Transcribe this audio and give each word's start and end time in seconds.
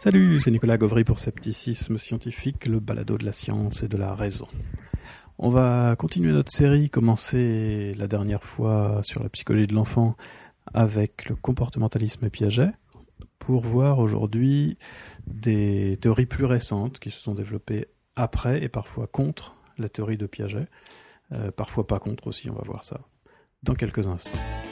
Salut, 0.00 0.40
c'est 0.40 0.50
Nicolas 0.50 0.78
Gauvry 0.78 1.04
pour 1.04 1.18
Scepticisme 1.18 1.98
Scientifique, 1.98 2.64
le 2.64 2.80
balado 2.80 3.18
de 3.18 3.24
la 3.26 3.32
science 3.32 3.82
et 3.82 3.88
de 3.88 3.98
la 3.98 4.14
raison. 4.14 4.46
On 5.36 5.50
va 5.50 5.94
continuer 5.94 6.32
notre 6.32 6.50
série, 6.50 6.88
commencée 6.88 7.92
la 7.98 8.06
dernière 8.06 8.42
fois 8.42 9.02
sur 9.02 9.22
la 9.22 9.28
psychologie 9.28 9.66
de 9.66 9.74
l'enfant 9.74 10.14
avec 10.72 11.28
le 11.28 11.36
comportementalisme 11.36 12.30
Piaget, 12.30 12.70
pour 13.38 13.62
voir 13.62 13.98
aujourd'hui 13.98 14.78
des 15.26 15.98
théories 16.00 16.24
plus 16.24 16.46
récentes 16.46 16.98
qui 16.98 17.10
se 17.10 17.20
sont 17.20 17.34
développées 17.34 17.88
après 18.16 18.62
et 18.62 18.70
parfois 18.70 19.06
contre 19.06 19.60
la 19.76 19.90
théorie 19.90 20.16
de 20.16 20.26
Piaget, 20.26 20.66
euh, 21.32 21.50
parfois 21.50 21.86
pas 21.86 21.98
contre 21.98 22.26
aussi, 22.26 22.48
on 22.48 22.54
va 22.54 22.62
voir 22.64 22.84
ça 22.84 23.02
dans 23.62 23.74
quelques 23.74 24.06
instants. 24.06 24.69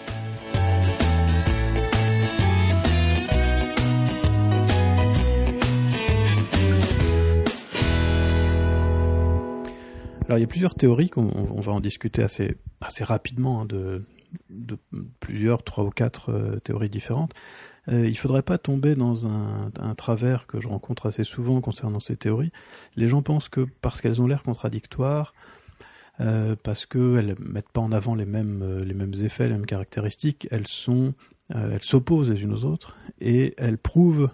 Alors 10.29 10.39
il 10.39 10.43
y 10.43 10.45
a 10.45 10.49
plusieurs 10.49 10.75
théories, 10.75 11.09
qu'on 11.09 11.31
on 11.35 11.61
va 11.61 11.73
en 11.73 11.81
discuter 11.81 12.23
assez, 12.23 12.57
assez 12.83 13.03
rapidement, 13.03 13.63
hein, 13.63 13.65
de, 13.65 14.05
plusieurs, 15.21 15.63
trois 15.63 15.85
ou 15.85 15.91
quatre 15.91 16.31
euh, 16.31 16.57
théories 16.61 16.91
différentes. 16.91 17.33
Euh, 17.89 18.05
il 18.05 18.11
ne 18.11 18.17
faudrait 18.17 18.43
pas 18.43 18.59
tomber 18.59 18.95
dans 18.95 19.27
un, 19.27 19.95
travers 19.97 20.47
que 20.47 20.61
je 20.61 20.69
rencontre 20.69 21.07
assez 21.07 21.25
souvent 21.25 21.63
concernant 21.63 22.01
ces 22.01 22.17
théories. 22.17 22.53
Les 22.97 23.09
gens 23.09 23.23
pensent 23.23 23.49
que 23.49 23.67
parce 23.81 24.03
qu'elles 24.03 24.21
ont 24.21 24.27
l'air 24.27 24.43
contradictoires, 24.43 25.33
euh, 26.21 26.57
parce 26.63 26.85
qu'elles 26.85 27.35
ne 27.39 27.51
mettent 27.51 27.71
pas 27.71 27.81
en 27.81 27.93
avant 27.93 28.15
les 28.15 28.27
mêmes, 28.27 28.61
euh, 28.63 28.85
les 28.85 28.95
mêmes 28.95 29.15
effets, 29.15 29.49
les 29.49 29.55
mêmes 29.55 29.67
caractéristiques, 29.67 30.47
elles 30.51 30.67
sont, 30.67 31.15
elles 31.55 31.83
s'opposent 31.83 32.29
les 32.29 32.43
unes 32.43 32.53
aux 32.53 32.65
autres 32.65 32.97
et 33.21 33.55
elles 33.57 33.79
prouvent 33.79 34.31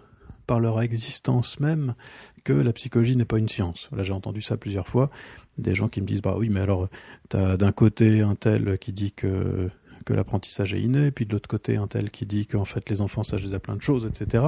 par 0.47 0.60
leur 0.60 0.80
existence 0.82 1.60
même 1.60 1.94
que 2.42 2.52
la 2.52 2.72
psychologie 2.72 3.16
n'est 3.16 3.24
pas 3.24 3.38
une 3.38 3.48
science. 3.48 3.88
Là, 3.92 4.02
j'ai 4.02 4.12
entendu 4.12 4.42
ça 4.42 4.56
plusieurs 4.56 4.88
fois 4.88 5.10
des 5.58 5.74
gens 5.74 5.88
qui 5.88 6.00
me 6.00 6.06
disent 6.06 6.22
bah 6.22 6.34
oui 6.36 6.48
mais 6.48 6.60
alors 6.60 6.88
tu 7.30 7.36
as 7.36 7.56
d'un 7.56 7.72
côté 7.72 8.20
un 8.20 8.34
tel 8.34 8.78
qui 8.78 8.92
dit 8.92 9.12
que 9.12 9.70
que 10.05 10.12
l'apprentissage 10.12 10.74
est 10.74 10.80
inné, 10.80 11.10
puis 11.10 11.27
de 11.27 11.33
l'autre 11.33 11.48
côté 11.48 11.77
un 11.77 11.86
tel 11.86 12.10
qui 12.10 12.27
dit 12.27 12.47
qu'en 12.47 12.64
fait 12.64 12.88
les 12.91 13.00
enfants 13.00 13.22
savent 13.22 13.41
déjà 13.41 13.58
plein 13.58 13.77
de 13.77 13.82
choses, 13.82 14.06
etc. 14.06 14.44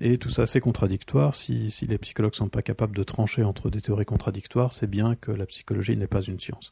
Et 0.00 0.18
tout 0.18 0.30
ça 0.30 0.46
c'est 0.46 0.60
contradictoire. 0.60 1.34
Si, 1.34 1.70
si 1.70 1.86
les 1.86 1.98
psychologues 1.98 2.34
sont 2.34 2.48
pas 2.48 2.62
capables 2.62 2.96
de 2.96 3.02
trancher 3.02 3.42
entre 3.44 3.70
des 3.70 3.80
théories 3.80 4.04
contradictoires, 4.04 4.72
c'est 4.72 4.86
bien 4.86 5.14
que 5.14 5.30
la 5.30 5.46
psychologie 5.46 5.96
n'est 5.96 6.06
pas 6.06 6.22
une 6.22 6.40
science. 6.40 6.70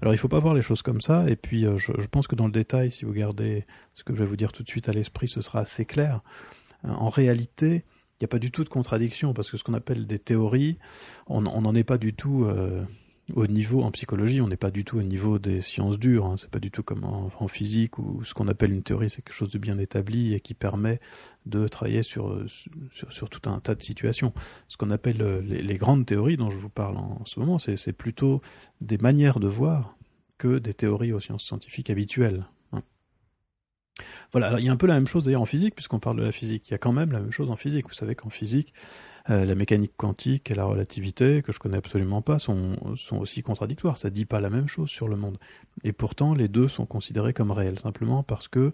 Alors 0.00 0.14
il 0.14 0.18
faut 0.18 0.28
pas 0.28 0.40
voir 0.40 0.54
les 0.54 0.62
choses 0.62 0.82
comme 0.82 1.00
ça. 1.00 1.28
Et 1.28 1.36
puis 1.36 1.66
euh, 1.66 1.76
je, 1.76 1.92
je, 1.98 2.06
pense 2.06 2.26
que 2.26 2.34
dans 2.34 2.46
le 2.46 2.52
détail, 2.52 2.90
si 2.90 3.04
vous 3.04 3.12
gardez 3.12 3.66
ce 3.94 4.04
que 4.04 4.14
je 4.14 4.20
vais 4.20 4.26
vous 4.26 4.36
dire 4.36 4.52
tout 4.52 4.62
de 4.62 4.68
suite 4.68 4.88
à 4.88 4.92
l'esprit, 4.92 5.28
ce 5.28 5.40
sera 5.40 5.60
assez 5.60 5.84
clair. 5.84 6.20
En 6.82 7.08
réalité, 7.08 7.84
il 8.18 8.22
n'y 8.22 8.26
a 8.26 8.28
pas 8.28 8.38
du 8.38 8.50
tout 8.50 8.64
de 8.64 8.68
contradiction 8.68 9.34
parce 9.34 9.50
que 9.50 9.56
ce 9.56 9.64
qu'on 9.64 9.74
appelle 9.74 10.06
des 10.06 10.18
théories, 10.18 10.78
on 11.26 11.42
n'en 11.42 11.74
est 11.74 11.84
pas 11.84 11.98
du 11.98 12.14
tout. 12.14 12.44
Euh, 12.44 12.82
au 13.34 13.46
niveau 13.46 13.82
en 13.82 13.90
psychologie, 13.90 14.40
on 14.40 14.48
n'est 14.48 14.56
pas 14.56 14.70
du 14.70 14.84
tout 14.84 14.98
au 14.98 15.02
niveau 15.02 15.38
des 15.38 15.60
sciences 15.60 15.98
dures. 15.98 16.26
Hein. 16.26 16.36
C'est 16.38 16.50
pas 16.50 16.60
du 16.60 16.70
tout 16.70 16.82
comme 16.82 17.04
en, 17.04 17.48
physique 17.48 17.98
où 17.98 18.22
ce 18.24 18.34
qu'on 18.34 18.48
appelle 18.48 18.72
une 18.72 18.82
théorie, 18.82 19.10
c'est 19.10 19.22
quelque 19.22 19.34
chose 19.34 19.50
de 19.50 19.58
bien 19.58 19.78
établi 19.78 20.34
et 20.34 20.40
qui 20.40 20.54
permet 20.54 21.00
de 21.44 21.66
travailler 21.68 22.02
sur, 22.02 22.40
sur, 22.48 23.30
tout 23.30 23.50
un 23.50 23.58
tas 23.60 23.74
de 23.74 23.82
situations. 23.82 24.32
Ce 24.68 24.76
qu'on 24.76 24.90
appelle 24.90 25.22
euh, 25.22 25.40
les, 25.42 25.62
les, 25.62 25.76
grandes 25.76 26.06
théories 26.06 26.36
dont 26.36 26.50
je 26.50 26.56
vous 26.56 26.68
parle 26.68 26.96
en 26.96 27.24
ce 27.24 27.40
moment, 27.40 27.58
c'est 27.58 27.92
plutôt 27.92 28.42
des 28.80 28.98
manières 28.98 29.40
de 29.40 29.48
voir 29.48 29.96
que 30.38 30.58
des 30.58 30.74
théories 30.74 31.12
aux 31.12 31.20
sciences 31.20 31.44
scientifiques 31.44 31.90
habituelles. 31.90 32.46
Hein. 32.72 32.82
Voilà, 34.32 34.48
alors 34.48 34.60
il 34.60 34.66
y 34.66 34.68
a 34.68 34.72
un 34.72 34.76
peu 34.76 34.86
la 34.86 34.94
même 34.94 35.06
chose 35.06 35.24
d'ailleurs 35.24 35.42
en 35.42 35.46
physique, 35.46 35.74
puisqu'on 35.74 35.98
parle 35.98 36.18
de 36.18 36.24
la 36.24 36.32
physique. 36.32 36.68
Il 36.68 36.72
y 36.72 36.74
a 36.74 36.78
quand 36.78 36.92
même 36.92 37.12
la 37.12 37.20
même 37.20 37.32
chose 37.32 37.50
en 37.50 37.56
physique. 37.56 37.86
Vous 37.88 37.94
savez 37.94 38.14
qu'en 38.14 38.28
physique, 38.28 38.74
euh, 39.28 39.44
la 39.44 39.54
mécanique 39.54 39.92
quantique 39.96 40.50
et 40.50 40.54
la 40.54 40.64
relativité, 40.64 41.42
que 41.42 41.52
je 41.52 41.58
connais 41.58 41.78
absolument 41.78 42.22
pas, 42.22 42.38
sont, 42.38 42.76
sont 42.96 43.18
aussi 43.18 43.42
contradictoires. 43.42 43.98
Ça 43.98 44.10
dit 44.10 44.24
pas 44.24 44.40
la 44.40 44.50
même 44.50 44.68
chose 44.68 44.88
sur 44.88 45.08
le 45.08 45.16
monde. 45.16 45.38
Et 45.84 45.92
pourtant, 45.92 46.34
les 46.34 46.48
deux 46.48 46.68
sont 46.68 46.86
considérés 46.86 47.32
comme 47.32 47.50
réels, 47.50 47.78
simplement 47.78 48.22
parce 48.22 48.48
que, 48.48 48.72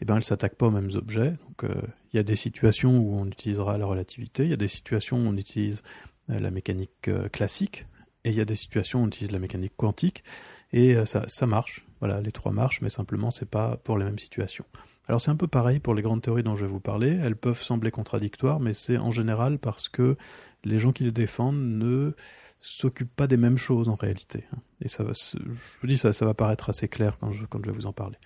eh 0.00 0.04
ben, 0.04 0.16
elles 0.16 0.24
s'attaquent 0.24 0.56
pas 0.56 0.66
aux 0.66 0.72
mêmes 0.72 0.90
objets. 0.94 1.30
Donc, 1.30 1.64
euh, 1.64 1.80
il 2.12 2.16
y 2.16 2.20
a 2.20 2.24
des 2.24 2.34
situations 2.34 2.98
où 2.98 3.14
on 3.14 3.26
utilisera 3.26 3.78
la 3.78 3.86
relativité, 3.86 4.44
il 4.44 4.50
y 4.50 4.54
a 4.54 4.56
des 4.56 4.68
situations 4.68 5.18
où 5.18 5.28
on 5.28 5.36
utilise 5.36 5.82
euh, 6.30 6.40
la 6.40 6.50
mécanique 6.50 7.10
classique, 7.32 7.86
et 8.24 8.30
il 8.30 8.36
y 8.36 8.40
a 8.40 8.44
des 8.44 8.56
situations 8.56 9.00
où 9.00 9.04
on 9.04 9.08
utilise 9.08 9.32
la 9.32 9.38
mécanique 9.38 9.74
quantique, 9.76 10.24
et 10.72 10.94
ça, 11.06 11.24
ça 11.28 11.46
marche. 11.46 11.84
Voilà, 12.00 12.20
les 12.20 12.32
trois 12.32 12.50
marchent, 12.50 12.80
mais 12.80 12.88
simplement, 12.88 13.30
c'est 13.30 13.48
pas 13.48 13.76
pour 13.76 13.98
les 13.98 14.04
mêmes 14.04 14.18
situations. 14.18 14.64
Alors 15.08 15.20
c'est 15.20 15.30
un 15.30 15.36
peu 15.36 15.48
pareil 15.48 15.80
pour 15.80 15.94
les 15.94 16.02
grandes 16.02 16.22
théories 16.22 16.42
dont 16.42 16.56
je 16.56 16.64
vais 16.64 16.70
vous 16.70 16.80
parler. 16.80 17.18
Elles 17.22 17.36
peuvent 17.36 17.60
sembler 17.60 17.90
contradictoires, 17.90 18.60
mais 18.60 18.74
c'est 18.74 18.98
en 18.98 19.10
général 19.10 19.58
parce 19.58 19.88
que 19.88 20.16
les 20.64 20.78
gens 20.78 20.92
qui 20.92 21.04
les 21.04 21.12
défendent 21.12 21.60
ne 21.60 22.12
s'occupent 22.60 23.14
pas 23.14 23.26
des 23.26 23.36
mêmes 23.36 23.58
choses 23.58 23.88
en 23.88 23.94
réalité. 23.94 24.44
Et 24.80 24.88
ça 24.88 25.02
va, 25.02 25.12
je 25.12 25.38
vous 25.80 25.86
dis, 25.86 25.98
ça, 25.98 26.12
ça 26.12 26.24
va 26.24 26.34
paraître 26.34 26.70
assez 26.70 26.86
clair 26.86 27.18
quand 27.18 27.32
je, 27.32 27.42
vais 27.42 27.72
vous 27.72 27.86
en 27.86 27.92
parler. 27.92 28.16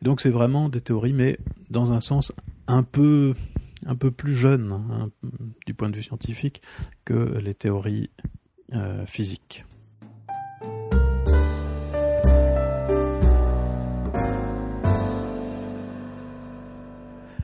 Et 0.00 0.04
donc 0.04 0.20
c'est 0.20 0.30
vraiment 0.30 0.68
des 0.68 0.80
théories, 0.80 1.12
mais 1.12 1.38
dans 1.70 1.92
un 1.92 2.00
sens 2.00 2.32
un 2.68 2.84
peu, 2.84 3.34
un 3.84 3.96
peu 3.96 4.12
plus 4.12 4.34
jeune 4.34 4.72
hein, 4.72 5.10
du 5.66 5.74
point 5.74 5.90
de 5.90 5.96
vue 5.96 6.04
scientifique 6.04 6.62
que 7.04 7.38
les 7.38 7.54
théories 7.54 8.10
euh, 8.72 9.04
physiques. 9.06 9.64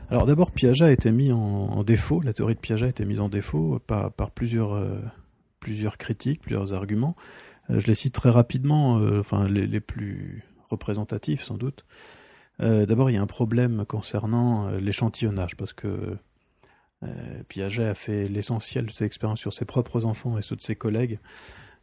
Alors 0.08 0.24
d'abord, 0.24 0.52
Piaget 0.52 0.84
a 0.84 0.92
été 0.92 1.10
mis 1.10 1.32
en, 1.32 1.82
défaut, 1.82 2.20
la 2.20 2.32
théorie 2.32 2.54
de 2.54 2.60
Piaget 2.60 2.86
a 2.86 2.88
été 2.88 3.04
mise 3.04 3.20
en 3.20 3.28
défaut 3.28 3.80
par, 3.80 4.12
plusieurs, 4.30 4.72
euh, 4.74 5.00
plusieurs 5.58 5.98
critiques, 5.98 6.42
plusieurs 6.42 6.72
arguments. 6.72 7.16
Euh, 7.70 7.80
je 7.80 7.88
les 7.88 7.96
cite 7.96 8.14
très 8.14 8.30
rapidement, 8.30 8.98
euh, 8.98 9.18
enfin 9.18 9.48
les, 9.48 9.80
plus 9.80 10.44
représentatifs 10.70 11.42
sans 11.42 11.56
doute. 11.56 11.84
D'abord, 12.58 13.10
il 13.10 13.14
y 13.14 13.16
a 13.18 13.22
un 13.22 13.26
problème 13.26 13.84
concernant 13.86 14.70
l'échantillonnage, 14.70 15.56
parce 15.56 15.74
que 15.74 16.16
Piaget 17.48 17.84
a 17.84 17.94
fait 17.94 18.28
l'essentiel 18.28 18.86
de 18.86 18.92
ses 18.92 19.04
expériences 19.04 19.40
sur 19.40 19.52
ses 19.52 19.66
propres 19.66 20.06
enfants 20.06 20.38
et 20.38 20.42
ceux 20.42 20.56
de 20.56 20.62
ses 20.62 20.74
collègues. 20.74 21.18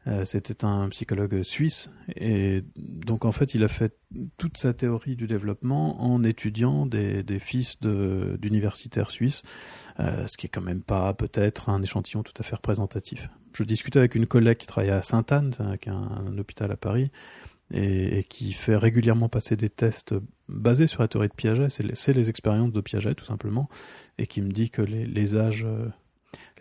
Euh, 0.05 0.25
c'était 0.25 0.65
un 0.65 0.89
psychologue 0.89 1.43
suisse 1.43 1.89
et 2.17 2.61
donc 2.75 3.23
en 3.23 3.31
fait 3.31 3.55
il 3.55 3.63
a 3.63 3.69
fait 3.69 3.97
toute 4.37 4.57
sa 4.57 4.73
théorie 4.73 5.15
du 5.15 5.27
développement 5.27 6.03
en 6.03 6.25
étudiant 6.25 6.85
des, 6.85 7.23
des 7.23 7.39
fils 7.39 7.79
d'universitaires 7.79 9.11
suisses, 9.11 9.43
euh, 10.01 10.27
ce 10.27 10.35
qui 10.35 10.47
est 10.47 10.49
quand 10.49 10.61
même 10.61 10.81
pas 10.81 11.13
peut-être 11.13 11.69
un 11.69 11.81
échantillon 11.81 12.21
tout 12.21 12.33
à 12.37 12.43
fait 12.43 12.55
représentatif. 12.55 13.29
Je 13.55 13.63
discutais 13.63 13.99
avec 13.99 14.15
une 14.15 14.27
collègue 14.27 14.57
qui 14.57 14.67
travaille 14.67 14.89
à 14.89 15.01
Sainte-Anne, 15.01 15.77
qui 15.79 15.89
un, 15.89 16.37
hôpital 16.37 16.71
à 16.71 16.75
Paris, 16.75 17.11
et, 17.71 18.19
et, 18.19 18.23
qui 18.23 18.51
fait 18.51 18.75
régulièrement 18.75 19.29
passer 19.29 19.55
des 19.55 19.69
tests 19.69 20.15
basés 20.49 20.87
sur 20.87 21.01
la 21.01 21.07
théorie 21.07 21.29
de 21.29 21.33
Piaget, 21.33 21.69
c'est 21.69 21.83
les, 21.83 22.13
les, 22.13 22.29
expériences 22.29 22.73
de 22.73 22.81
Piaget 22.81 23.15
tout 23.15 23.25
simplement, 23.25 23.69
et 24.17 24.27
qui 24.27 24.41
me 24.41 24.51
dit 24.51 24.69
que 24.69 24.81
les, 24.81 25.05
les 25.05 25.37
âges, 25.37 25.65
euh, 25.65 25.87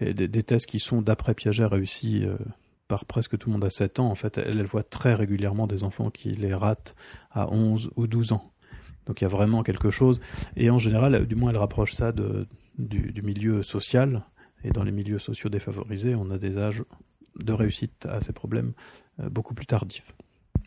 les, 0.01 0.15
des, 0.15 0.29
des, 0.29 0.43
tests 0.43 0.67
qui 0.67 0.79
sont 0.79 1.03
d'après 1.03 1.35
Piaget 1.35 1.65
réussis 1.65 2.25
euh, 2.25 2.37
presque 3.07 3.39
tout 3.39 3.49
le 3.49 3.55
monde 3.55 3.65
à 3.65 3.71
7 3.71 4.01
ans, 4.01 4.11
en 4.11 4.15
fait, 4.15 4.39
elle, 4.39 4.63
voit 4.65 4.83
très 4.83 5.15
régulièrement 5.15 5.67
des 5.67 5.85
enfants 5.85 6.11
qui 6.11 6.31
les 6.31 6.55
ratent 6.55 6.95
à 7.31 7.53
11 7.53 7.91
ou 7.97 8.07
12 8.07 8.33
ans. 8.33 8.53
Donc 9.07 9.21
il 9.21 9.25
y 9.25 9.27
a 9.27 9.31
vraiment 9.31 9.63
quelque 9.63 9.91
chose. 9.91 10.21
Et 10.57 10.71
en 10.71 10.79
général, 10.79 11.27
du 11.27 11.35
moins, 11.35 11.51
elle 11.51 11.57
rapproche 11.57 11.93
ça 11.93 12.13
de, 12.13 12.47
du, 12.79 13.13
du, 13.13 13.23
milieu 13.23 13.63
social. 13.63 14.23
Et 14.65 14.71
dans 14.71 14.85
les 14.85 14.93
milieux 14.93 15.19
sociaux 15.19 15.51
défavorisés, 15.51 16.15
on 16.15 16.31
a 16.31 16.39
des 16.39 16.57
âges 16.59 16.85
de 17.39 17.53
réussite 17.53 18.07
à 18.07 18.21
ces 18.21 18.33
problèmes 18.33 18.73
euh, 19.21 19.29
beaucoup 19.29 19.55
plus 19.55 19.67
tardifs. 19.67 20.15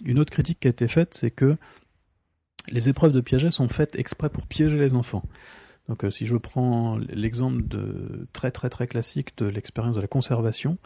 Une 0.04 0.20
autre 0.20 0.32
critique 0.32 0.60
qui 0.60 0.68
a 0.68 0.72
été 0.72 0.88
faite, 0.88 1.14
c'est 1.14 1.32
que 1.32 1.56
les 2.70 2.90
épreuves 2.90 3.12
de 3.12 3.22
Piaget 3.22 3.52
sont 3.52 3.70
faites 3.70 3.96
exprès 3.96 4.30
pour 4.30 4.48
piéger 4.48 4.78
les 4.78 4.94
enfants. 4.94 5.24
Donc 5.88 6.04
euh, 6.04 6.10
si 6.10 6.26
je 6.26 6.36
prends 6.36 6.98
l'exemple 7.10 7.68
de 7.68 8.28
très 8.34 8.52
très 8.52 8.70
très 8.70 8.88
classique 8.88 9.38
de 9.38 9.46
l'expérience 9.46 9.96
de 9.96 10.02
la 10.02 10.08
conservation, 10.08 10.78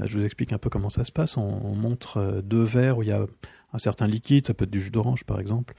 euh, 0.00 0.06
je 0.06 0.18
vous 0.18 0.24
explique 0.24 0.52
un 0.52 0.58
peu 0.58 0.70
comment 0.70 0.90
ça 0.90 1.04
se 1.04 1.12
passe. 1.12 1.36
On, 1.36 1.60
on, 1.64 1.74
montre 1.74 2.18
euh, 2.18 2.42
deux 2.42 2.62
verres 2.62 2.98
où 2.98 3.02
il 3.02 3.08
y 3.08 3.12
a 3.12 3.26
un 3.72 3.78
certain 3.78 4.06
liquide, 4.06 4.46
ça 4.46 4.54
peut 4.54 4.64
être 4.64 4.70
du 4.70 4.80
jus 4.80 4.90
d'orange 4.90 5.24
par 5.24 5.40
exemple, 5.40 5.74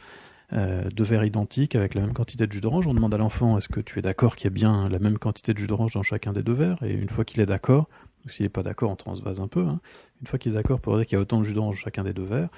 euh, 0.54 0.90
deux 0.90 1.04
verres 1.04 1.24
identiques 1.24 1.76
avec 1.76 1.94
la 1.94 2.02
même 2.02 2.14
quantité 2.14 2.46
de 2.46 2.52
jus 2.52 2.62
d'orange. 2.62 2.88
On 2.88 2.94
demande 2.94 3.14
à 3.14 3.18
l'enfant 3.18 3.58
est-ce 3.58 3.70
que 3.70 3.80
tu 3.80 4.00
es 4.00 4.02
d'accord 4.02 4.36
qu'il 4.36 4.46
y 4.46 4.48
a 4.48 4.54
bien 4.54 4.90
la 4.90 5.00
même 5.00 5.18
quantité 5.18 5.54
de 5.54 5.60
jus 5.60 5.68
d'orange 5.68 5.94
dans 5.94 6.04
chacun 6.04 6.34
des 6.34 6.44
deux 6.44 6.54
verres? 6.54 6.82
Et 6.84 6.94
une 6.94 7.10
fois 7.10 7.24
qu'il 7.24 7.42
est 7.42 7.46
d'accord, 7.46 7.88
s'il 8.28 8.46
n'est 8.46 8.50
pas 8.50 8.64
d'accord, 8.64 8.92
on 8.92 8.96
transvase 8.96 9.40
un 9.40 9.48
peu. 9.48 9.66
Hein. 9.66 9.80
Une 10.22 10.28
fois 10.28 10.40
qu'il 10.40 10.52
est 10.52 10.56
d'accord 10.56 10.82
pour 10.82 10.98
dire 10.98 11.06
qu'il 11.06 11.16
y 11.16 11.20
a 11.20 11.22
autant 11.22 11.40
de 11.40 11.44
jus 11.44 11.54
d'orange 11.54 11.76
dans 11.76 11.82
chacun 11.82 12.04
des 12.04 12.14
deux 12.14 12.26
verres, 12.26 12.50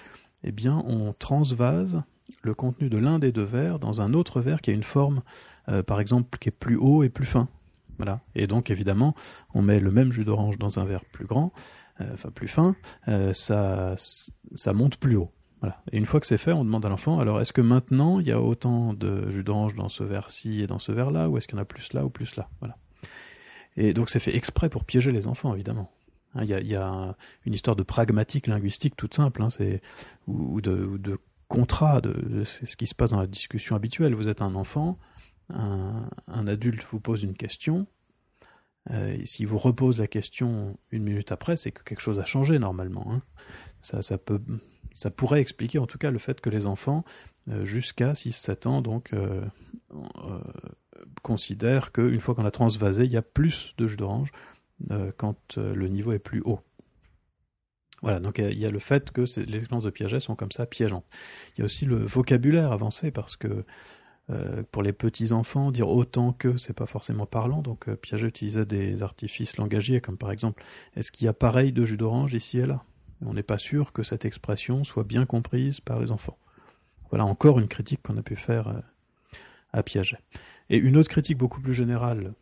eh 0.44 0.52
bien 0.52 0.84
on 0.88 1.14
transvase 1.14 2.02
le 2.42 2.54
contenu 2.54 2.90
de 2.90 2.98
l'un 2.98 3.20
des 3.20 3.32
deux 3.32 3.44
verres 3.44 3.80
dans 3.80 4.02
un 4.02 4.14
autre 4.14 4.42
verre 4.42 4.62
qui 4.62 4.72
a 4.72 4.74
une 4.74 4.84
forme, 4.84 5.22
euh, 5.70 5.84
par 5.84 6.00
exemple, 6.00 6.38
qui 6.40 6.50
est 6.50 6.54
plus 6.54 6.76
haut 6.76 7.04
et 7.04 7.10
plus 7.10 7.26
fin. 7.26 7.48
Voilà. 7.98 8.22
Et 8.36 8.48
donc, 8.48 8.70
évidemment, 8.70 9.16
on 9.54 9.62
met 9.62 9.80
le 9.80 9.92
même 9.92 10.12
jus 10.12 10.26
d'orange 10.26 10.58
dans 10.58 10.80
un 10.80 10.86
verre 10.86 11.06
plus 11.06 11.26
grand, 11.26 11.54
euh, 12.02 12.10
enfin 12.14 12.32
plus 12.32 12.48
fin, 12.48 12.76
euh, 13.08 13.34
ça, 13.34 13.96
ça 14.56 14.74
monte 14.74 14.98
plus 14.98 15.16
haut. 15.16 15.32
Voilà. 15.62 15.82
Et 15.92 15.98
une 15.98 16.06
fois 16.06 16.20
que 16.20 16.26
c'est 16.26 16.38
fait, 16.38 16.52
on 16.52 16.66
demande 16.66 16.86
à 16.86 16.90
l'enfant, 16.90 17.20
alors 17.20 17.40
est-ce 17.40 17.54
que 17.54 17.62
maintenant 17.62 18.20
il 18.20 18.28
y 18.28 18.32
a 18.32 18.42
autant 18.42 18.94
de 18.94 19.30
jus 19.30 19.44
d'orange 19.44 19.76
dans 19.76 19.88
ce 19.88 20.04
verre-ci 20.04 20.62
et 20.62 20.68
dans 20.68 20.80
ce 20.80 20.92
verre-là, 20.92 21.30
ou 21.30 21.38
est-ce 21.38 21.48
qu'il 21.48 21.56
y 21.56 21.60
en 21.60 21.62
a 21.62 21.66
plus 21.66 21.94
là 21.94 22.04
ou 22.04 22.10
plus 22.10 22.36
là? 22.36 22.50
Voilà. 22.60 22.78
Et 23.78 23.94
donc 23.94 24.10
c'est 24.10 24.20
fait 24.20 24.36
exprès 24.36 24.68
pour 24.68 24.84
piéger 24.84 25.12
les 25.12 25.28
enfants, 25.28 25.54
évidemment. 25.54 25.90
Hein, 26.36 26.44
il 26.44 26.50
y, 26.50 26.54
a, 26.54 26.60
y, 26.62 26.76
a, 26.76 27.16
une 27.46 27.54
histoire 27.54 27.76
de 27.76 27.84
pragmatique 27.84 28.48
linguistique 28.48 28.96
toute 28.96 29.14
simple, 29.14 29.42
hein, 29.42 29.50
c'est 29.50 29.82
ou, 30.28 30.62
de, 30.62 31.18
contrat, 31.48 32.02
de, 32.02 32.44
c'est 32.44 32.66
ce 32.66 32.76
qui 32.76 32.88
se 32.88 32.96
passe 32.96 33.12
dans 33.12 33.20
la 33.20 33.28
discussion 33.28 33.76
habituelle. 33.76 34.16
Vous 34.16 34.30
êtes 34.30 34.42
un 34.42 34.56
enfant, 34.56 34.98
un, 35.50 36.48
adulte 36.48 36.84
vous 36.90 37.00
pose 37.00 37.24
une 37.24 37.36
question. 37.36 37.88
Euh, 38.90 39.18
S'il 39.24 39.48
vous 39.48 39.58
repose 39.58 40.00
la 40.00 40.08
question 40.08 40.78
une 40.92 41.04
minute 41.04 41.32
après, 41.32 41.56
c'est 41.56 41.72
que 41.72 41.84
quelque 41.84 42.02
chose 42.02 42.20
a 42.20 42.26
changé 42.26 42.60
normalement. 42.60 43.12
Hein. 43.12 43.22
Ça, 43.82 44.02
ça, 44.02 44.18
peut, 44.18 44.42
ça 44.94 45.10
pourrait 45.10 45.42
expliquer 45.42 45.80
en 45.80 45.88
tout 45.88 45.98
cas 45.98 46.12
le 46.12 46.20
fait 46.20 46.42
que 46.42 46.50
les 46.50 46.66
enfants, 46.66 47.04
euh, 47.50 47.66
jusqu'à 47.66 48.14
6-7 48.14 48.68
ans, 48.68 48.82
donc, 48.82 49.12
euh, 49.12 49.44
euh, 49.92 50.40
considèrent 51.24 51.92
qu'une 51.92 52.20
fois 52.20 52.36
qu'on 52.36 52.46
a 52.46 52.52
transvasé, 52.52 53.04
il 53.04 53.12
y 53.12 53.18
a 53.18 53.22
plus 53.22 53.74
de 53.78 53.88
jus 53.88 53.98
d'orange 53.98 54.32
quand 55.16 55.58
le 55.58 55.88
niveau 55.88 56.12
est 56.12 56.20
plus 56.20 56.42
haut. 56.42 56.60
Voilà, 58.02 58.20
donc 58.20 58.40
il 58.40 58.58
y 58.58 58.66
a 58.66 58.70
le 58.70 58.80
fait 58.80 59.12
que 59.12 59.22
les 59.22 59.58
expériences 59.60 59.86
de 59.86 59.92
Piaget 59.92 60.20
sont 60.20 60.36
comme 60.36 60.52
ça 60.52 60.66
piégeantes. 60.66 61.06
Il 61.56 61.60
y 61.60 61.62
a 61.62 61.66
aussi 61.66 61.86
le 61.86 61.96
vocabulaire 61.96 62.74
avancé 62.74 63.12
parce 63.12 63.38
que 63.38 63.64
euh, 64.30 64.64
pour 64.72 64.84
les 64.84 64.94
petits 64.94 65.34
enfants, 65.34 65.72
dire 65.72 65.90
autant 65.90 66.32
que 66.32 66.58
c'est 66.58 66.74
pas 66.74 66.86
forcément 66.86 67.26
parlant. 67.26 67.62
Donc 67.62 67.90
euh, 67.90 67.96
Piaget 67.96 68.28
utilisait 68.28 68.66
des 68.66 69.04
artifices 69.04 69.58
langagiers 69.58 70.02
comme 70.02 70.18
par 70.18 70.32
exemple 70.32 70.64
est-ce 70.96 71.12
qu'il 71.12 71.26
y 71.26 71.28
a 71.28 71.34
pareil 71.34 71.72
de 71.72 71.86
jus 71.86 71.98
d'orange 71.98 72.34
ici 72.34 72.60
et 72.60 72.66
là? 72.66 72.82
On 73.26 73.34
n'est 73.34 73.44
pas 73.44 73.58
sûr 73.58 73.94
que 73.94 74.04
cette 74.04 74.26
expression 74.26 74.84
soit 74.84 75.06
bien 75.06 75.26
comprise 75.26 75.80
par 75.80 76.00
les 76.00 76.12
enfants. 76.12 76.38
Voilà 77.10 77.26
encore 77.26 77.60
une 77.60 77.68
critique 77.68 78.02
qu'on 78.02 78.18
a 78.18 78.24
pu 78.24 78.36
faire 78.36 78.68
euh, 78.68 78.80
à 79.72 79.84
Piaget. 79.84 80.20
Et 80.70 80.78
une 80.78 80.98
autre 80.98 81.10
critique 81.10 81.38
beaucoup 81.38 81.62
plus 81.62 81.74
générale 81.74 82.34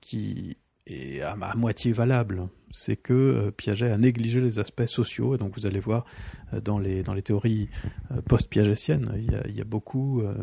qui 0.00 0.56
et 0.86 1.20
à, 1.22 1.36
moitié 1.56 1.92
valable, 1.92 2.48
c'est 2.70 2.96
que 2.96 3.12
euh, 3.12 3.50
Piaget 3.50 3.90
a 3.90 3.98
négligé 3.98 4.40
les 4.40 4.58
aspects 4.58 4.86
sociaux, 4.86 5.34
et 5.34 5.38
donc 5.38 5.54
vous 5.56 5.66
allez 5.66 5.80
voir 5.80 6.04
euh, 6.52 6.60
dans, 6.60 6.78
les, 6.78 7.02
dans 7.02 7.14
les 7.14 7.22
théories 7.22 7.68
euh, 8.12 8.22
post-piagétiennes, 8.22 9.12
il, 9.16 9.42
il, 9.48 9.56
y 9.56 9.60
a 9.60 9.64
beaucoup 9.64 10.20
euh, 10.20 10.34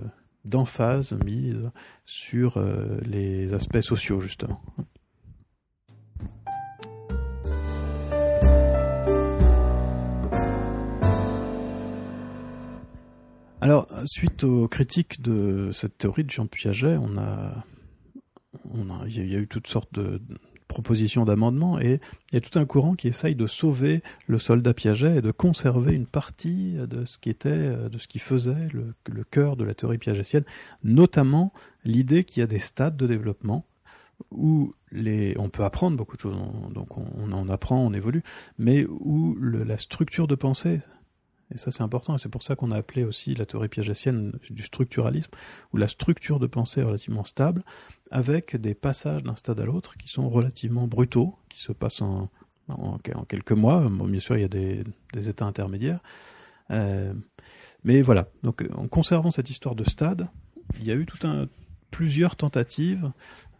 d'emphase 0.45 1.13
mise 1.25 1.71
sur 2.05 2.57
euh, 2.57 2.99
les 3.05 3.53
aspects 3.53 3.81
sociaux, 3.81 4.21
justement. 4.21 4.61
Alors, 13.61 13.87
suite 14.03 14.43
aux 14.43 14.67
critiques 14.67 15.21
de 15.21 15.71
cette 15.71 15.97
théorie 15.97 16.25
de 16.25 16.29
Jean 16.29 16.47
Piaget, 16.47 16.97
on 16.97 17.17
a 17.17 17.63
on 18.73 18.89
a, 18.89 19.07
il 19.07 19.31
y 19.31 19.35
a 19.35 19.39
eu 19.39 19.47
toutes 19.47 19.67
sortes 19.67 19.93
de 19.93 20.21
propositions 20.73 21.23
d'amendements 21.23 21.79
et 21.79 21.99
il 22.31 22.35
y 22.35 22.37
a 22.37 22.41
tout 22.41 22.57
un 22.57 22.65
courant 22.65 22.95
qui 22.95 23.07
essaye 23.07 23.35
de 23.35 23.45
sauver 23.45 24.01
le 24.27 24.39
soldat 24.39 24.73
Piaget 24.73 25.17
et 25.17 25.21
de 25.21 25.31
conserver 25.31 25.93
une 25.93 26.07
partie 26.07 26.73
de 26.73 27.05
ce 27.05 27.19
qui 27.19 27.29
était, 27.29 27.89
de 27.89 27.97
ce 27.99 28.07
qui 28.07 28.19
faisait 28.19 28.67
le, 28.73 29.23
cœur 29.29 29.55
de 29.55 29.63
la 29.63 29.75
théorie 29.75 29.99
piagétienne, 29.99 30.43
notamment 30.83 31.53
l'idée 31.85 32.23
qu'il 32.23 32.41
y 32.41 32.43
a 32.43 32.47
des 32.47 32.59
stades 32.59 32.97
de 32.97 33.05
développement 33.07 33.65
où 34.31 34.71
les, 34.91 35.35
on 35.37 35.49
peut 35.49 35.63
apprendre 35.63 35.95
beaucoup 35.97 36.15
de 36.15 36.21
choses, 36.21 36.35
on, 36.35 36.69
donc 36.69 36.97
on, 36.97 37.31
en 37.31 37.49
apprend, 37.49 37.77
on 37.77 37.93
évolue, 37.93 38.23
mais 38.57 38.85
où 38.85 39.37
la 39.39 39.77
structure 39.77 40.27
de 40.27 40.35
pensée 40.35 40.81
et 41.51 41.57
ça, 41.57 41.71
c'est 41.71 41.83
important, 41.83 42.15
et 42.15 42.17
c'est 42.17 42.29
pour 42.29 42.43
ça 42.43 42.55
qu'on 42.55 42.71
a 42.71 42.77
appelé 42.77 43.03
aussi 43.03 43.35
la 43.35 43.45
théorie 43.45 43.67
piagétienne 43.67 44.33
du 44.49 44.63
structuralisme, 44.63 45.31
où 45.71 45.77
la 45.77 45.87
structure 45.87 46.39
de 46.39 46.47
pensée 46.47 46.81
est 46.81 46.83
relativement 46.83 47.25
stable, 47.25 47.63
avec 48.11 48.55
des 48.55 48.73
passages 48.73 49.23
d'un 49.23 49.35
stade 49.35 49.59
à 49.59 49.65
l'autre 49.65 49.97
qui 49.97 50.07
sont 50.07 50.29
relativement 50.29 50.87
brutaux, 50.87 51.35
qui 51.49 51.59
se 51.59 51.71
passent 51.71 52.01
en, 52.01 52.29
quelques 53.27 53.51
mois. 53.51 53.87
Bien 53.89 54.19
sûr, 54.19 54.37
il 54.37 54.41
y 54.41 54.45
a 54.45 54.47
des, 54.47 54.83
états 55.29 55.45
intermédiaires. 55.45 55.99
Euh, 56.71 57.13
mais 57.83 58.01
voilà, 58.01 58.29
donc 58.41 58.65
en 58.73 58.87
conservant 58.87 59.31
cette 59.31 59.49
histoire 59.49 59.75
de 59.75 59.83
stade, 59.83 60.27
il 60.79 60.85
y 60.85 60.91
a 60.91 60.95
eu 60.95 61.05
plusieurs 61.91 62.35
tentatives 62.35 63.11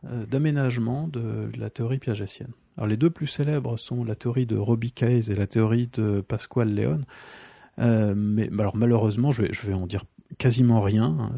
euh, 0.06 0.25
d'aménagement 0.25 1.07
de 1.07 1.51
la 1.57 1.69
théorie 1.69 2.00
piagétienne. 2.00 2.53
Alors 2.77 2.88
les 2.88 2.97
deux 2.97 3.09
plus 3.09 3.27
célèbres 3.27 3.77
sont 3.77 4.03
la 4.03 4.15
théorie 4.15 4.45
de 4.45 4.57
Robbie 4.57 4.91
Case 4.91 5.29
et 5.29 5.36
la 5.36 5.47
théorie 5.47 5.89
de 5.94 6.21
Pasquale 6.21 6.74
Léon. 6.74 7.01
Euh, 7.80 8.14
mais 8.16 8.50
alors 8.60 8.75
malheureusement, 8.75 9.31
je 9.31 9.44
vais, 9.44 9.54
je 9.54 9.66
vais 9.66 9.74
en 9.74 9.88
dire 9.88 10.04
quasiment 10.38 10.81
rien. 10.81 11.06
Hein, 11.06 11.36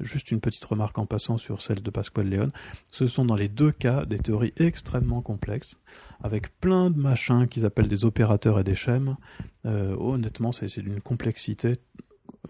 juste 0.00 0.30
une 0.30 0.40
petite 0.40 0.64
remarque 0.64 0.98
en 0.98 1.06
passant 1.06 1.38
sur 1.38 1.62
celle 1.62 1.82
de 1.82 1.90
Pasquale 1.90 2.28
Léon. 2.28 2.52
Ce 2.88 3.06
sont 3.06 3.24
dans 3.24 3.34
les 3.34 3.48
deux 3.48 3.72
cas 3.72 4.04
des 4.04 4.18
théories 4.18 4.52
extrêmement 4.58 5.22
complexes, 5.22 5.78
avec 6.22 6.58
plein 6.60 6.90
de 6.90 6.98
machins 6.98 7.46
qu'ils 7.48 7.64
appellent 7.64 7.88
des 7.88 8.04
opérateurs 8.04 8.58
et 8.58 8.64
des 8.64 8.74
schèmes. 8.74 9.16
Euh, 9.64 9.96
honnêtement, 9.98 10.52
c'est 10.52 10.80
d'une 10.80 11.00
complexité 11.00 11.74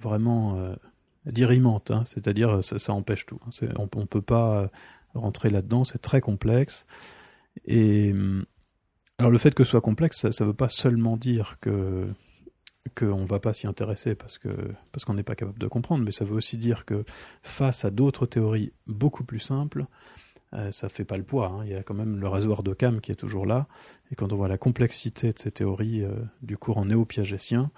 vraiment 0.01 0.57
euh, 0.57 0.75
dirimante. 1.27 1.91
Hein, 1.91 2.03
C'est-à-dire, 2.05 2.63
ça, 2.65 2.79
ça, 2.79 2.93
empêche 2.93 3.27
tout. 3.27 3.41
Hein, 3.47 3.69
on 3.79 4.01
ne 4.01 4.07
peut 4.07 4.23
pas 4.23 4.71
rentrer 5.15 5.51
là-dedans. 5.51 5.85
C'est 5.85 5.99
très 6.03 6.21
complexe. 6.21 6.87
Et 7.65 8.15
alors 9.19 9.31
le 9.31 9.39
fait 9.39 9.55
que 9.55 9.65
ce 9.65 9.71
soit 9.71 9.81
complexe, 9.81 10.29
ça 10.31 10.45
ne 10.45 10.49
veut 10.49 10.55
pas 10.55 10.69
seulement 10.69 11.17
dire 11.17 11.57
que 11.61 12.07
qu'on 12.91 13.23
ne 13.23 13.27
va 13.27 13.39
pas 13.41 13.53
s'y 13.53 13.67
intéresser 13.67 14.15
parce 14.15 14.39
que 14.39 14.49
parce 14.93 15.05
qu'on 15.05 15.15
n'est 15.15 15.23
pas 15.23 15.35
capable 15.35 15.59
de 15.59 15.67
comprendre, 15.67 16.05
mais 16.05 16.13
ça 16.13 16.25
veut 16.25 16.35
aussi 16.35 16.57
dire 16.57 16.85
que 16.85 17.05
face 17.43 17.85
à 17.85 17.91
d'autres 17.91 18.27
théories 18.27 18.73
beaucoup 18.87 19.25
plus 19.25 19.41
simples, 19.41 19.87
euh, 20.55 20.71
ça 20.73 20.89
fait 20.89 21.05
pas 21.05 21.17
le 21.17 21.25
poids. 21.25 21.49
Hein. 21.49 21.65
Il 21.65 21.71
y 21.71 21.75
a 21.75 21.83
quand 21.83 21.95
même 21.95 22.19
le 22.19 22.29
rasoir 22.29 22.63
de 22.63 22.73
Cam 22.73 23.01
qui 23.01 23.13
est 23.13 23.17
toujours 23.17 23.47
là, 23.47 23.67
et 24.11 24.15
quand 24.15 24.33
on 24.33 24.37
voit 24.37 24.49
la 24.49 24.59
complexité 24.59 25.33
de 25.33 25.39
ces 25.39 25.51
théories 25.51 26.05
euh, 26.05 26.15
du 26.43 26.57
courant 26.57 26.85
néo-piagétien, 26.85 27.71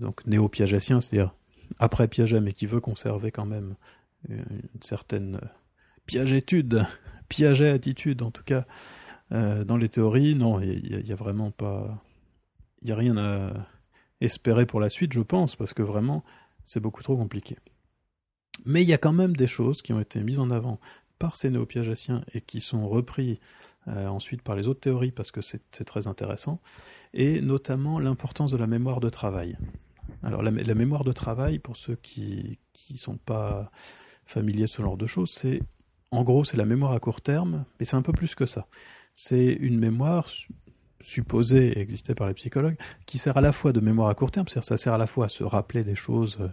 donc 0.00 0.26
néo-piagétien, 0.26 1.00
c'est-à-dire 1.00 1.34
après 1.78 2.08
Piaget, 2.08 2.40
mais 2.40 2.52
qui 2.52 2.66
veut 2.66 2.80
conserver 2.80 3.30
quand 3.30 3.46
même 3.46 3.76
une 4.28 4.82
certaine 4.82 5.40
piagétude, 6.06 6.84
piaget 7.28 7.70
attitude 7.70 8.22
en 8.22 8.30
tout 8.30 8.44
cas, 8.44 8.66
euh, 9.32 9.64
dans 9.64 9.76
les 9.76 9.88
théories, 9.88 10.34
non, 10.34 10.60
il 10.60 10.86
y, 10.86 11.08
y, 11.08 11.12
a 11.12 11.16
vraiment 11.16 11.50
pas, 11.50 11.98
il 12.82 12.88
y 12.88 12.92
a 12.92 12.96
rien 12.96 13.16
à 13.16 13.52
espérer 14.20 14.66
pour 14.66 14.80
la 14.80 14.88
suite, 14.88 15.12
je 15.12 15.20
pense, 15.20 15.56
parce 15.56 15.74
que 15.74 15.82
vraiment, 15.82 16.24
c'est 16.64 16.80
beaucoup 16.80 17.02
trop 17.02 17.16
compliqué. 17.16 17.56
Mais 18.64 18.82
il 18.82 18.88
y 18.88 18.94
a 18.94 18.98
quand 18.98 19.12
même 19.12 19.36
des 19.36 19.46
choses 19.46 19.82
qui 19.82 19.92
ont 19.92 20.00
été 20.00 20.22
mises 20.22 20.38
en 20.38 20.50
avant 20.50 20.80
par 21.18 21.36
ces 21.36 21.50
néopiagétiens 21.50 22.24
et 22.34 22.40
qui 22.40 22.60
sont 22.60 22.88
repris 22.88 23.40
euh, 23.88 24.06
ensuite 24.08 24.42
par 24.42 24.56
les 24.56 24.68
autres 24.68 24.80
théories 24.80 25.12
parce 25.12 25.30
que 25.30 25.40
c'est 25.40 25.84
très 25.84 26.06
intéressant, 26.06 26.60
et 27.14 27.40
notamment 27.40 27.98
l'importance 27.98 28.50
de 28.50 28.56
la 28.56 28.66
mémoire 28.66 29.00
de 29.00 29.08
travail. 29.08 29.56
Alors 30.22 30.42
la, 30.42 30.50
mémoire 30.50 31.04
de 31.04 31.12
travail, 31.12 31.58
pour 31.58 31.76
ceux 31.76 31.96
qui 31.96 32.58
ne 32.90 32.96
sont 32.96 33.16
pas 33.16 33.70
familiers 34.24 34.62
de 34.62 34.66
ce 34.66 34.82
genre 34.82 34.96
de 34.96 35.06
choses, 35.06 35.30
c'est 35.30 35.62
en 36.10 36.24
gros 36.24 36.44
c'est 36.44 36.56
la 36.56 36.64
mémoire 36.64 36.92
à 36.92 37.00
court 37.00 37.20
terme, 37.20 37.64
mais 37.78 37.86
c'est 37.86 37.96
un 37.96 38.02
peu 38.02 38.12
plus 38.12 38.34
que 38.34 38.46
ça. 38.46 38.66
C'est 39.14 39.52
une 39.52 39.78
mémoire 39.78 40.28
supposé 41.00 41.78
exister 41.78 42.14
par 42.14 42.26
les 42.26 42.34
psychologues, 42.34 42.76
qui 43.06 43.18
sert 43.18 43.36
à 43.36 43.40
la 43.40 43.52
fois 43.52 43.72
de 43.72 43.80
mémoire 43.80 44.08
à 44.08 44.14
court 44.14 44.30
terme, 44.30 44.46
c'est-à-dire 44.48 44.64
ça 44.64 44.76
sert 44.76 44.94
à 44.94 44.98
la 44.98 45.06
fois 45.06 45.26
à 45.26 45.28
se 45.28 45.44
rappeler 45.44 45.84
des 45.84 45.94
choses 45.94 46.38
euh, 46.40 46.48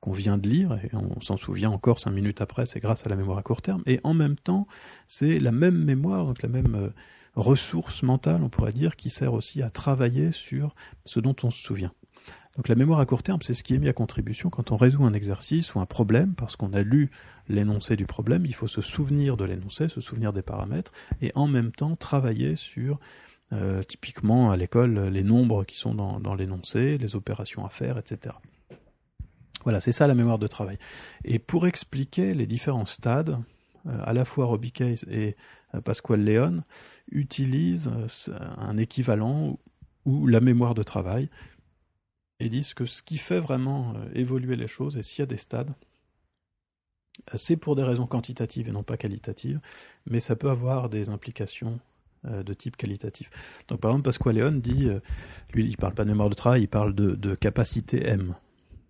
qu'on 0.00 0.12
vient 0.12 0.36
de 0.36 0.48
lire, 0.48 0.72
et 0.82 0.90
on 0.94 1.20
s'en 1.20 1.36
souvient 1.36 1.70
encore 1.70 2.00
cinq 2.00 2.10
minutes 2.10 2.40
après, 2.40 2.66
c'est 2.66 2.80
grâce 2.80 3.06
à 3.06 3.08
la 3.08 3.16
mémoire 3.16 3.38
à 3.38 3.42
court 3.42 3.62
terme, 3.62 3.82
et 3.86 4.00
en 4.02 4.14
même 4.14 4.36
temps, 4.36 4.66
c'est 5.06 5.38
la 5.38 5.52
même 5.52 5.84
mémoire, 5.84 6.26
donc 6.26 6.42
la 6.42 6.48
même 6.48 6.74
euh, 6.74 6.90
ressource 7.36 8.02
mentale, 8.02 8.42
on 8.42 8.48
pourrait 8.48 8.72
dire, 8.72 8.96
qui 8.96 9.10
sert 9.10 9.32
aussi 9.32 9.62
à 9.62 9.70
travailler 9.70 10.32
sur 10.32 10.74
ce 11.04 11.20
dont 11.20 11.36
on 11.42 11.50
se 11.50 11.62
souvient. 11.62 11.92
Donc 12.56 12.68
la 12.68 12.74
mémoire 12.74 13.00
à 13.00 13.06
court 13.06 13.22
terme, 13.22 13.40
c'est 13.40 13.54
ce 13.54 13.62
qui 13.62 13.74
est 13.74 13.78
mis 13.78 13.88
à 13.88 13.94
contribution 13.94 14.50
quand 14.50 14.72
on 14.72 14.76
résout 14.76 15.04
un 15.04 15.14
exercice 15.14 15.74
ou 15.74 15.80
un 15.80 15.86
problème, 15.86 16.34
parce 16.34 16.56
qu'on 16.56 16.72
a 16.74 16.82
lu 16.82 17.10
l'énoncé 17.48 17.96
du 17.96 18.04
problème, 18.04 18.44
il 18.44 18.54
faut 18.54 18.68
se 18.68 18.82
souvenir 18.82 19.36
de 19.36 19.44
l'énoncé, 19.44 19.88
se 19.88 20.00
souvenir 20.00 20.32
des 20.32 20.42
paramètres, 20.42 20.92
et 21.22 21.32
en 21.34 21.48
même 21.48 21.72
temps 21.72 21.96
travailler 21.96 22.56
sur 22.56 22.98
euh, 23.52 23.82
typiquement 23.82 24.50
à 24.50 24.56
l'école, 24.56 25.08
les 25.08 25.22
nombres 25.22 25.64
qui 25.64 25.76
sont 25.76 25.94
dans, 25.94 26.34
l'énoncé, 26.34 26.96
les 26.96 27.16
opérations 27.16 27.66
à 27.66 27.68
faire, 27.68 27.98
etc. 27.98 28.34
Voilà, 29.64 29.80
c'est 29.80 29.92
ça 29.92 30.06
la 30.06 30.14
mémoire 30.14 30.38
de 30.38 30.46
travail. 30.46 30.78
Et 31.24 31.38
pour 31.38 31.66
expliquer 31.66 32.32
les 32.32 32.46
différents 32.46 32.86
stades, 32.86 33.38
euh, 33.86 33.98
à 34.04 34.14
la 34.14 34.24
fois 34.24 34.46
Robbie 34.46 34.72
Case 34.72 35.04
et 35.10 35.36
euh, 35.74 35.80
Pasquale 35.82 36.24
Léon 36.24 36.62
utilisent 37.10 37.90
un 38.56 38.78
équivalent 38.78 39.58
ou 40.06 40.26
la 40.26 40.40
mémoire 40.40 40.74
de 40.74 40.82
travail 40.82 41.28
et 42.40 42.48
disent 42.48 42.72
que 42.72 42.86
ce 42.86 43.02
qui 43.02 43.18
fait 43.18 43.38
vraiment 43.38 43.94
évoluer 44.14 44.56
les 44.56 44.66
choses, 44.66 44.96
et 44.96 45.02
s'il 45.02 45.20
y 45.20 45.22
a 45.22 45.26
des 45.26 45.36
stades, 45.36 45.74
c'est 47.34 47.56
pour 47.56 47.76
des 47.76 47.82
raisons 47.82 48.06
quantitatives 48.06 48.68
et 48.68 48.72
non 48.72 48.82
pas 48.82 48.96
qualitatives, 48.96 49.60
mais 50.06 50.20
ça 50.20 50.36
peut 50.36 50.50
avoir 50.50 50.88
des 50.88 51.10
implications 51.10 51.78
de 52.24 52.54
type 52.54 52.76
qualitatif. 52.76 53.30
Donc 53.68 53.80
par 53.80 53.90
exemple, 53.90 54.04
Pasquale 54.04 54.36
Léon 54.36 54.52
dit, 54.52 54.88
euh, 54.88 55.00
lui 55.52 55.64
il 55.64 55.76
parle 55.76 55.94
pas 55.94 56.04
de 56.04 56.10
mémoire 56.10 56.30
de 56.30 56.34
travail, 56.34 56.62
il 56.62 56.68
parle 56.68 56.94
de, 56.94 57.14
de, 57.14 57.34
capacité 57.34 58.06
M. 58.06 58.34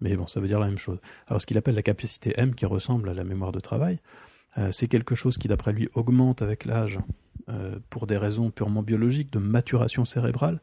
Mais 0.01 0.17
bon, 0.17 0.27
ça 0.27 0.41
veut 0.41 0.49
dire 0.49 0.61
la 0.61 0.67
même 0.67 0.79
chose. 0.79 0.99
Alors 1.29 1.41
ce 1.41 1.47
qu'il 1.47 1.57
appelle 1.57 1.75
la 1.75 1.83
capacité 1.83 2.35
M, 2.37 2.55
qui 2.55 2.67
ressemble 2.67 3.09
à 3.09 3.15
la 3.15 3.25
mémoire 3.25 3.53
de 3.53 3.61
travail, 3.61 4.01
euh, 4.59 4.71
c'est 4.71 4.89
quelque 4.89 5.15
chose 5.15 5.39
qui 5.39 5.49
d'après 5.49 5.73
lui 5.73 5.89
augmente 5.95 6.43
avec 6.43 6.65
l'âge 6.65 6.99
euh, 7.49 7.79
pour 7.91 8.07
des 8.07 8.17
raisons 8.17 8.51
purement 8.51 8.83
biologiques 8.83 9.33
de 9.33 9.39
maturation 9.39 10.05
cérébrale, 10.05 10.61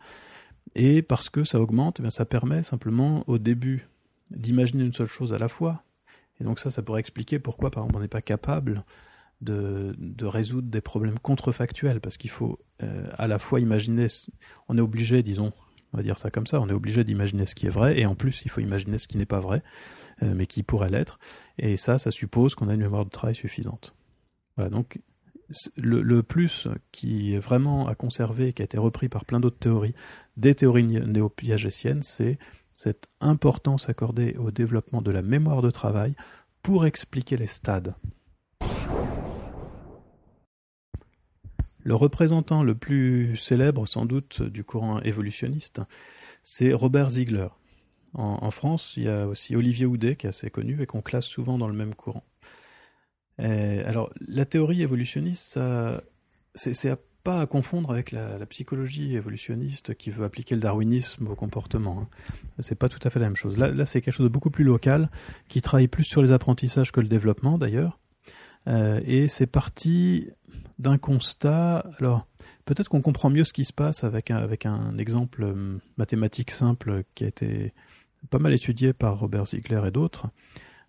et 0.75 1.01
parce 1.01 1.29
que 1.29 1.43
ça 1.43 1.59
augmente, 1.59 1.99
eh 2.03 2.09
ça 2.09 2.25
permet 2.25 2.63
simplement 2.63 3.23
au 3.27 3.37
début 3.37 3.87
d'imaginer 4.29 4.83
une 4.83 4.93
seule 4.93 5.07
chose 5.07 5.33
à 5.33 5.39
la 5.39 5.49
fois. 5.49 5.83
Et 6.39 6.43
donc 6.43 6.59
ça, 6.59 6.69
ça 6.69 6.81
pourrait 6.83 6.99
expliquer 6.99 7.39
pourquoi, 7.39 7.71
par 7.71 7.83
exemple, 7.83 7.97
on 7.97 8.01
n'est 8.01 8.07
pas 8.07 8.21
capable 8.21 8.83
de, 9.41 10.25
résoudre 10.25 10.67
des 10.67 10.81
problèmes 10.81 11.19
contrefactuels, 11.19 12.01
parce 12.01 12.17
qu'il 12.17 12.29
faut 12.29 12.59
euh, 12.83 13.07
à 13.17 13.27
la 13.27 13.39
fois 13.39 13.59
imaginer, 13.59 14.07
on 14.67 14.77
est 14.77 14.81
obligé, 14.81 15.23
disons, 15.23 15.51
on 15.93 15.97
va 15.97 16.03
dire 16.03 16.17
ça 16.17 16.29
comme 16.29 16.47
ça, 16.47 16.61
on 16.61 16.69
est 16.69 16.73
obligé 16.73 17.03
d'imaginer 17.03 17.45
ce 17.45 17.55
qui 17.55 17.67
est 17.67 17.71
vrai, 17.71 17.99
et 17.99 18.05
en 18.05 18.15
plus, 18.15 18.41
il 18.45 18.51
faut 18.51 18.61
imaginer 18.61 18.97
ce 18.97 19.07
qui 19.07 19.17
n'est 19.17 19.25
pas 19.25 19.39
vrai, 19.39 19.63
euh, 20.23 20.33
mais 20.35 20.45
qui 20.45 20.63
pourrait 20.63 20.89
l'être. 20.89 21.19
Et 21.57 21.77
ça, 21.77 21.97
ça 21.97 22.11
suppose 22.11 22.55
qu'on 22.55 22.69
a 22.69 22.73
une 22.73 22.81
mémoire 22.81 23.05
de 23.05 23.09
travail 23.09 23.35
suffisante. 23.35 23.95
Voilà, 24.57 24.69
donc 24.69 24.99
le, 25.77 26.01
le, 26.01 26.21
plus 26.21 26.67
qui 26.91 27.33
est 27.33 27.39
vraiment 27.39 27.87
à 27.87 27.95
conserver, 27.95 28.53
qui 28.53 28.61
a 28.61 28.65
été 28.65 28.77
repris 28.77 29.09
par 29.09 29.25
plein 29.25 29.39
d'autres 29.39 29.57
théories, 29.57 29.95
des 30.37 30.53
théories 30.53 30.83
néo-piagétiennes, 30.83 32.03
c'est 32.03 32.37
cette 32.75 33.07
importance 33.19 33.89
accordée 33.89 34.35
au 34.37 34.51
développement 34.51 35.01
de 35.01 35.11
la 35.11 35.21
mémoire 35.21 35.61
de 35.61 35.71
travail 35.71 36.15
pour 36.61 36.85
expliquer 36.85 37.35
les 37.35 37.47
stades. 37.47 37.95
Le 41.83 41.95
représentant 41.95 42.63
le 42.63 42.75
plus 42.75 43.37
célèbre, 43.37 43.87
sans 43.87 44.05
doute, 44.05 44.41
du 44.41 44.63
courant 44.63 45.01
évolutionniste, 45.01 45.81
c'est 46.43 46.73
Robert 46.73 47.09
Ziegler. 47.09 47.47
En, 48.13 48.49
France, 48.49 48.95
il 48.97 49.03
y 49.03 49.07
a 49.07 49.27
aussi 49.27 49.55
Olivier 49.55 49.85
Houdet, 49.85 50.15
qui 50.15 50.25
est 50.25 50.29
assez 50.29 50.49
connu 50.49 50.81
et 50.81 50.87
qu'on 50.87 51.01
classe 51.01 51.25
souvent 51.25 51.59
dans 51.59 51.67
le 51.67 51.75
même 51.75 51.93
courant. 51.93 52.23
alors, 53.37 54.11
la 54.27 54.45
théorie 54.45 54.81
évolutionniste, 54.81 55.59
c'est 56.55 56.73
pas 57.23 57.41
à 57.41 57.45
confondre 57.45 57.91
avec 57.91 58.11
la, 58.11 58.45
psychologie 58.47 59.15
évolutionniste 59.15 59.95
qui 59.95 60.09
veut 60.09 60.23
appliquer 60.23 60.55
le 60.55 60.61
darwinisme 60.61 61.27
au 61.27 61.35
comportement. 61.35 62.01
Hein. 62.01 62.07
C'est 62.59 62.77
pas 62.77 62.89
tout 62.89 62.99
à 63.03 63.09
fait 63.09 63.19
la 63.19 63.27
même 63.27 63.35
chose. 63.35 63.57
Là 63.57 63.85
c'est 63.85 64.01
quelque 64.01 64.13
chose 64.13 64.25
de 64.25 64.31
beaucoup 64.31 64.49
plus 64.49 64.63
local, 64.63 65.09
qui 65.47 65.61
travaille 65.61 65.87
plus 65.87 66.03
sur 66.03 66.21
les 66.21 66.31
apprentissages 66.31 66.91
que 66.91 67.01
le 67.01 67.07
développement, 67.07 67.57
d'ailleurs. 67.57 67.99
Euh, 68.67 69.01
et 69.05 69.27
c'est 69.27 69.47
parti 69.47 70.29
d'un 70.79 70.97
constat. 70.97 71.83
Alors, 71.99 72.27
peut-être 72.65 72.87
qu'on 72.89 73.01
comprend 73.01 73.29
mieux 73.29 73.43
ce 73.43 73.53
qui 73.53 73.65
se 73.65 73.73
passe 73.73 74.03
avec 74.03 74.31
un, 74.31 74.97
exemple 74.97 75.43
euh, 75.43 75.77
mathématique 75.97 76.51
simple 76.51 77.03
qui 77.13 77.25
a 77.25 77.27
été 77.27 77.73
pas 78.29 78.39
mal 78.39 78.53
étudié 78.53 78.93
par 78.93 79.19
Robert 79.19 79.45
Ziegler 79.45 79.81
et 79.85 79.91
d'autres. 79.91 80.27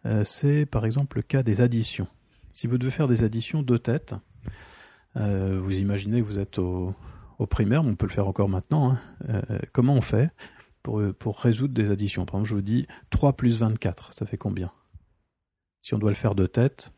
Euh, 0.07 0.25
c'est 0.25 0.65
par 0.65 0.87
exemple 0.87 1.19
le 1.19 1.23
cas 1.23 1.43
des 1.43 1.61
additions. 1.61 2.07
Si 2.55 2.67
vous 2.67 2.79
devez 2.79 2.91
faire 2.91 3.07
des 3.07 3.25
additions 3.25 3.62
deux 3.62 3.79
têtes, 3.79 4.15
euh, 5.17 5.61
vous 5.62 5.77
imaginez 5.77 6.21
que 6.21 6.27
vous 6.27 6.39
êtes 6.39 6.59
au, 6.59 6.95
primaire, 7.49 7.85
on 7.85 7.95
peut 7.95 8.07
le 8.07 8.12
faire 8.12 8.29
encore 8.29 8.49
maintenant. 8.49 8.93
Hein. 8.93 9.43
comment 9.73 9.95
on 9.95 10.03
fait 10.03 10.31
pour, 10.83 11.03
pour 11.19 11.41
résoudre 11.41 11.73
des 11.73 11.91
additions? 11.91 12.27
Par 12.27 12.37
exemple, 12.37 12.50
je 12.50 12.55
vous 12.55 12.62
dis 12.62 12.87
3 13.09 13.33
plus 13.33 13.59
24, 13.59 14.12
ça 14.12 14.27
fait 14.27 14.37
combien? 14.37 14.71
Si 15.81 15.95
on 15.95 15.99
doit 15.99 16.11
le 16.11 16.17
faire 16.17 16.35
deux 16.35 16.49
têtes, 16.49 16.93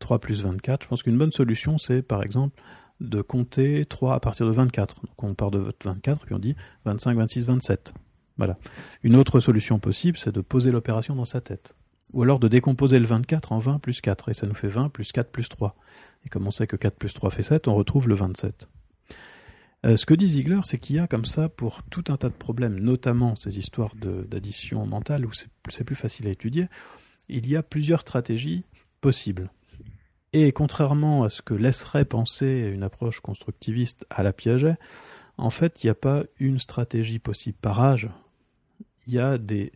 3 0.00 0.18
plus 0.18 0.42
24. 0.42 0.82
Je 0.82 0.88
pense 0.88 1.02
qu'une 1.02 1.16
bonne 1.16 1.32
solution, 1.32 1.78
c'est 1.78 2.02
par 2.02 2.22
exemple 2.22 2.60
de 3.00 3.22
compter 3.22 3.84
3 3.86 4.14
à 4.14 4.20
partir 4.20 4.46
de 4.46 4.50
24. 4.50 5.02
Donc 5.02 5.22
on 5.22 5.34
part 5.34 5.50
de 5.50 5.72
24, 5.84 6.26
puis 6.26 6.34
on 6.34 6.38
dit 6.38 6.56
25, 6.84 7.16
26, 7.16 7.44
27. 7.44 7.94
Voilà. 8.36 8.58
Une 9.02 9.16
autre 9.16 9.40
solution 9.40 9.78
possible, 9.78 10.18
c'est 10.18 10.32
de 10.32 10.40
poser 10.40 10.72
l'opération 10.72 11.14
dans 11.14 11.24
sa 11.24 11.40
tête. 11.40 11.76
Ou 12.12 12.22
alors 12.22 12.40
de 12.40 12.48
décomposer 12.48 12.98
le 12.98 13.06
24 13.06 13.52
en 13.52 13.58
20 13.58 13.78
plus 13.78 14.00
4, 14.00 14.30
et 14.30 14.34
ça 14.34 14.46
nous 14.46 14.54
fait 14.54 14.68
20 14.68 14.88
plus 14.88 15.12
4 15.12 15.30
plus 15.30 15.48
3. 15.48 15.76
Et 16.24 16.28
comme 16.28 16.46
on 16.46 16.50
sait 16.50 16.66
que 16.66 16.76
4 16.76 16.96
plus 16.96 17.14
3 17.14 17.30
fait 17.30 17.42
7, 17.42 17.68
on 17.68 17.74
retrouve 17.74 18.08
le 18.08 18.14
27. 18.14 18.68
Euh, 19.86 19.96
ce 19.96 20.04
que 20.04 20.14
dit 20.14 20.28
Ziegler, 20.28 20.60
c'est 20.62 20.78
qu'il 20.78 20.96
y 20.96 20.98
a 20.98 21.06
comme 21.06 21.24
ça 21.24 21.48
pour 21.48 21.82
tout 21.84 22.04
un 22.08 22.16
tas 22.16 22.28
de 22.28 22.34
problèmes, 22.34 22.78
notamment 22.78 23.34
ces 23.36 23.58
histoires 23.58 23.94
d'addition 23.94 24.84
mentale 24.86 25.24
où 25.24 25.30
c'est 25.32 25.84
plus 25.84 25.96
facile 25.96 26.26
à 26.26 26.30
étudier, 26.30 26.66
il 27.28 27.48
y 27.48 27.56
a 27.56 27.62
plusieurs 27.62 28.00
stratégies 28.00 28.64
possibles. 29.00 29.50
Et 30.32 30.52
contrairement 30.52 31.24
à 31.24 31.30
ce 31.30 31.42
que 31.42 31.54
laisserait 31.54 32.04
penser 32.04 32.70
une 32.72 32.84
approche 32.84 33.20
constructiviste 33.20 34.06
à 34.10 34.22
la 34.22 34.32
Piaget, 34.32 34.76
en 35.38 35.50
fait, 35.50 35.82
il 35.82 35.86
n'y 35.86 35.90
a 35.90 35.94
pas 35.94 36.24
une 36.38 36.58
stratégie 36.58 37.18
possible 37.18 37.58
par 37.60 37.80
âge. 37.80 38.08
Il 39.06 39.14
y 39.14 39.18
a 39.18 39.38
des, 39.38 39.72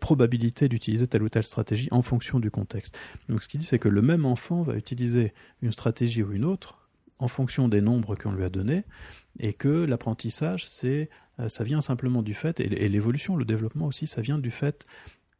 probabilités 0.00 0.68
d'utiliser 0.68 1.06
telle 1.08 1.24
ou 1.24 1.28
telle 1.28 1.44
stratégie 1.44 1.88
en 1.90 2.00
fonction 2.00 2.38
du 2.38 2.50
contexte. 2.50 2.96
Donc 3.28 3.42
ce 3.42 3.48
qu'il 3.48 3.58
dit, 3.60 3.66
c'est 3.66 3.80
que 3.80 3.88
le 3.88 4.02
même 4.02 4.24
enfant 4.24 4.62
va 4.62 4.76
utiliser 4.76 5.34
une 5.62 5.72
stratégie 5.72 6.22
ou 6.22 6.32
une 6.32 6.44
autre 6.44 6.88
en 7.18 7.28
fonction 7.28 7.68
des 7.68 7.80
nombres 7.82 8.14
qu'on 8.14 8.32
lui 8.32 8.44
a 8.44 8.48
donnés, 8.48 8.84
et 9.38 9.52
que 9.52 9.68
l'apprentissage, 9.68 10.66
c'est, 10.66 11.10
euh, 11.38 11.50
ça 11.50 11.64
vient 11.64 11.82
simplement 11.82 12.22
du 12.22 12.32
fait, 12.32 12.60
et 12.60 12.88
l'évolution, 12.88 13.36
le 13.36 13.44
développement 13.44 13.86
aussi, 13.86 14.06
ça 14.06 14.22
vient 14.22 14.38
du 14.38 14.50
fait 14.50 14.86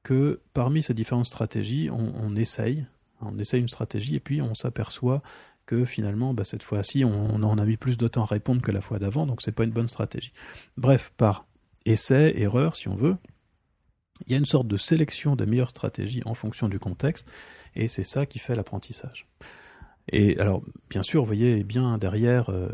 que 0.03 0.43
parmi 0.53 0.83
ces 0.83 0.93
différentes 0.93 1.25
stratégies, 1.25 1.89
on 1.91 2.37
essaye 2.37 2.85
on 3.21 3.39
essaye 3.39 3.61
une 3.61 3.69
stratégie 3.69 4.17
et 4.17 4.21
puis 4.21 4.43
on 4.43 4.55
s'aperçoit 4.55 5.23
que 5.67 5.85
finalement, 5.85 6.35
bah, 6.35 6.45
cette 6.45 6.63
fois-ci, 6.63 7.05
on, 7.05 7.43
en 7.43 7.59
a 7.59 7.65
mis 7.65 7.77
plus 7.77 7.97
de 7.97 8.09
temps 8.09 8.23
à 8.23 8.27
répondre 8.27 8.61
que 8.61 8.73
la 8.73 8.81
fois 8.81 8.99
d'avant, 8.99 9.27
donc 9.27 9.41
c'est 9.41 9.53
pas 9.53 9.65
une 9.65 9.71
bonne 9.71 9.89
stratégie. 9.89 10.33
Bref, 10.77 11.13
par 11.17 11.47
essai, 11.87 12.35
erreur, 12.37 12.75
si 12.75 12.89
on 12.89 12.97
veut, 12.97 13.17
il 14.27 14.33
y 14.33 14.35
a 14.35 14.39
une 14.39 14.47
sorte 14.47 14.67
de 14.67 14.77
sélection 14.77 15.37
des 15.37 15.47
meilleures 15.47 15.71
stratégies 15.71 16.23
en 16.25 16.35
fonction 16.35 16.69
du 16.69 16.79
contexte, 16.79 17.31
et 17.77 17.89
c'est 17.89 18.03
ça 18.03 18.27
qui 18.27 18.39
fait 18.39 18.55
l'apprentissage. 18.55 19.29
Et 20.09 20.39
alors, 20.41 20.63
bien 20.89 21.03
sûr, 21.03 21.21
vous 21.21 21.27
voyez 21.27 21.63
bien 21.63 21.99
derrière 21.99 22.51
euh, 22.51 22.69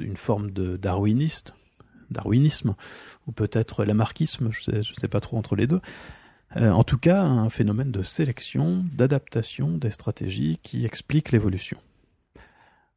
une, 0.00 0.16
forme 0.16 0.50
de 0.50 0.78
darwiniste, 0.78 1.52
darwinisme, 2.10 2.74
ou 3.26 3.32
peut-être 3.32 3.84
lamarckisme, 3.84 4.50
je 4.50 4.82
je 4.82 4.94
sais 4.94 5.08
pas 5.08 5.20
trop 5.20 5.36
entre 5.36 5.56
les 5.56 5.66
deux, 5.66 5.80
euh, 6.56 6.70
en 6.70 6.84
tout 6.84 6.98
cas, 6.98 7.22
un 7.22 7.50
phénomène 7.50 7.90
de 7.90 8.02
sélection, 8.02 8.84
d'adaptation 8.92 9.78
des 9.78 9.90
stratégies 9.90 10.58
qui 10.62 10.84
explique 10.84 11.32
l'évolution. 11.32 11.78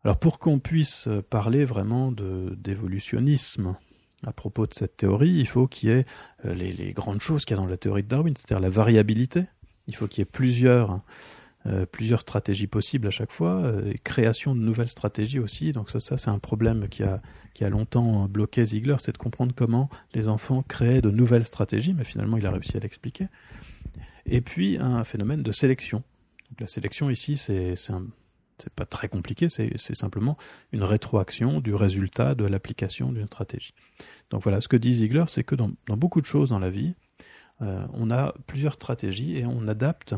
Alors 0.03 0.17
pour 0.17 0.38
qu'on 0.38 0.59
puisse 0.59 1.09
parler 1.29 1.65
vraiment 1.65 2.12
d'évolutionnisme 2.12 3.75
à 4.25 4.31
propos 4.31 4.65
de 4.67 4.74
cette 4.74 4.97
théorie, 4.97 5.31
il 5.31 5.47
faut 5.47 5.67
qu'il 5.67 5.89
y 5.89 5.91
ait 5.91 6.05
euh, 6.45 6.53
les, 6.53 6.74
les 6.74 6.93
grandes 6.93 7.21
choses 7.21 7.45
qu'il 7.45 7.55
y 7.55 7.59
a 7.59 7.62
dans 7.62 7.67
la 7.67 7.77
théorie 7.77 8.03
de 8.03 8.07
Darwin, 8.07 8.33
c'est-à-dire 8.35 8.59
la 8.59 8.69
variabilité. 8.69 9.45
Il 9.88 9.95
faut 9.95 10.07
qu'il 10.07 10.19
y 10.19 10.24
ait 10.24 10.25
plusieurs 10.25 11.01
euh, 11.67 11.86
plusieurs 11.86 12.22
stratégies 12.22 12.67
possibles 12.67 13.07
à 13.07 13.12
chaque 13.12 13.31
fois, 13.31 13.55
euh, 13.63 13.93
création 14.03 14.55
de 14.55 14.60
nouvelles 14.60 14.89
stratégies 14.89 15.39
aussi. 15.39 15.72
Donc 15.72 15.89
ça, 15.89 16.00
ça 16.00 16.17
c'est 16.17 16.29
un 16.29 16.38
problème 16.38 16.88
qui 16.89 17.01
a, 17.01 17.19
qui 17.53 17.63
a 17.63 17.69
longtemps 17.69 18.27
bloqué 18.27 18.65
Ziegler, 18.65 18.98
c'est 19.00 19.13
de 19.13 19.17
comprendre 19.17 19.53
comment 19.55 19.89
les 20.13 20.27
enfants 20.27 20.62
créaient 20.62 21.01
de 21.01 21.10
nouvelles 21.10 21.48
stratégies, 21.48 21.93
mais 21.93 22.03
finalement 22.03 22.38
il 22.38 22.45
a 22.45 22.51
réussi 22.51 22.77
à 22.77 22.79
l'expliquer. 22.79 23.27
Et 24.27 24.41
puis 24.41 24.77
un 24.77 25.03
phénomène 25.03 25.43
de 25.43 25.51
sélection. 25.51 26.03
Donc, 26.51 26.62
la 26.62 26.67
sélection 26.67 27.10
ici, 27.10 27.38
c'est 27.38 27.75
pas 28.75 28.86
très 28.86 29.07
compliqué, 29.07 29.50
c'est 29.50 29.95
simplement 29.95 30.38
une 30.72 30.84
rétroaction 30.84 31.60
du 31.60 31.74
résultat 31.74 32.36
de 32.36 32.45
l'application 32.45 33.12
d'une 33.12 33.25
stratégie. 33.25 33.74
Donc 34.29 34.43
voilà, 34.43 34.62
ce 34.62 34.67
que 34.67 34.77
dit 34.77 34.93
Ziegler, 34.93 35.25
c'est 35.27 35.43
que 35.43 35.55
dans, 35.55 35.72
dans, 35.88 35.98
beaucoup 35.98 36.22
de 36.22 36.25
choses 36.25 36.50
dans 36.50 36.60
la 36.60 36.69
vie, 36.69 36.95
euh, 37.62 37.86
on 37.93 38.12
a 38.12 38.34
plusieurs 38.48 38.74
stratégies 38.74 39.38
et 39.38 39.45
on 39.45 39.67
adapte 39.67 40.15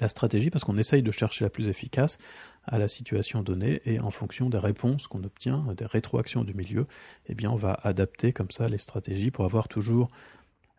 la 0.00 0.08
stratégie 0.08 0.50
parce 0.50 0.64
qu'on 0.64 0.78
essaye 0.78 1.02
de 1.02 1.10
chercher 1.10 1.44
la 1.44 1.50
plus 1.50 1.68
efficace 1.68 2.18
à 2.64 2.78
la 2.78 2.88
situation 2.88 3.42
donnée 3.42 3.80
et 3.84 4.00
en 4.00 4.10
fonction 4.10 4.48
des 4.48 4.58
réponses 4.58 5.06
qu'on 5.06 5.24
obtient, 5.24 5.66
des 5.76 5.86
rétroactions 5.86 6.44
du 6.44 6.54
milieu, 6.54 6.86
eh 7.26 7.34
bien 7.34 7.50
on 7.50 7.56
va 7.56 7.78
adapter 7.82 8.32
comme 8.32 8.50
ça 8.50 8.68
les 8.68 8.78
stratégies 8.78 9.30
pour 9.30 9.44
avoir 9.44 9.68
toujours 9.68 10.08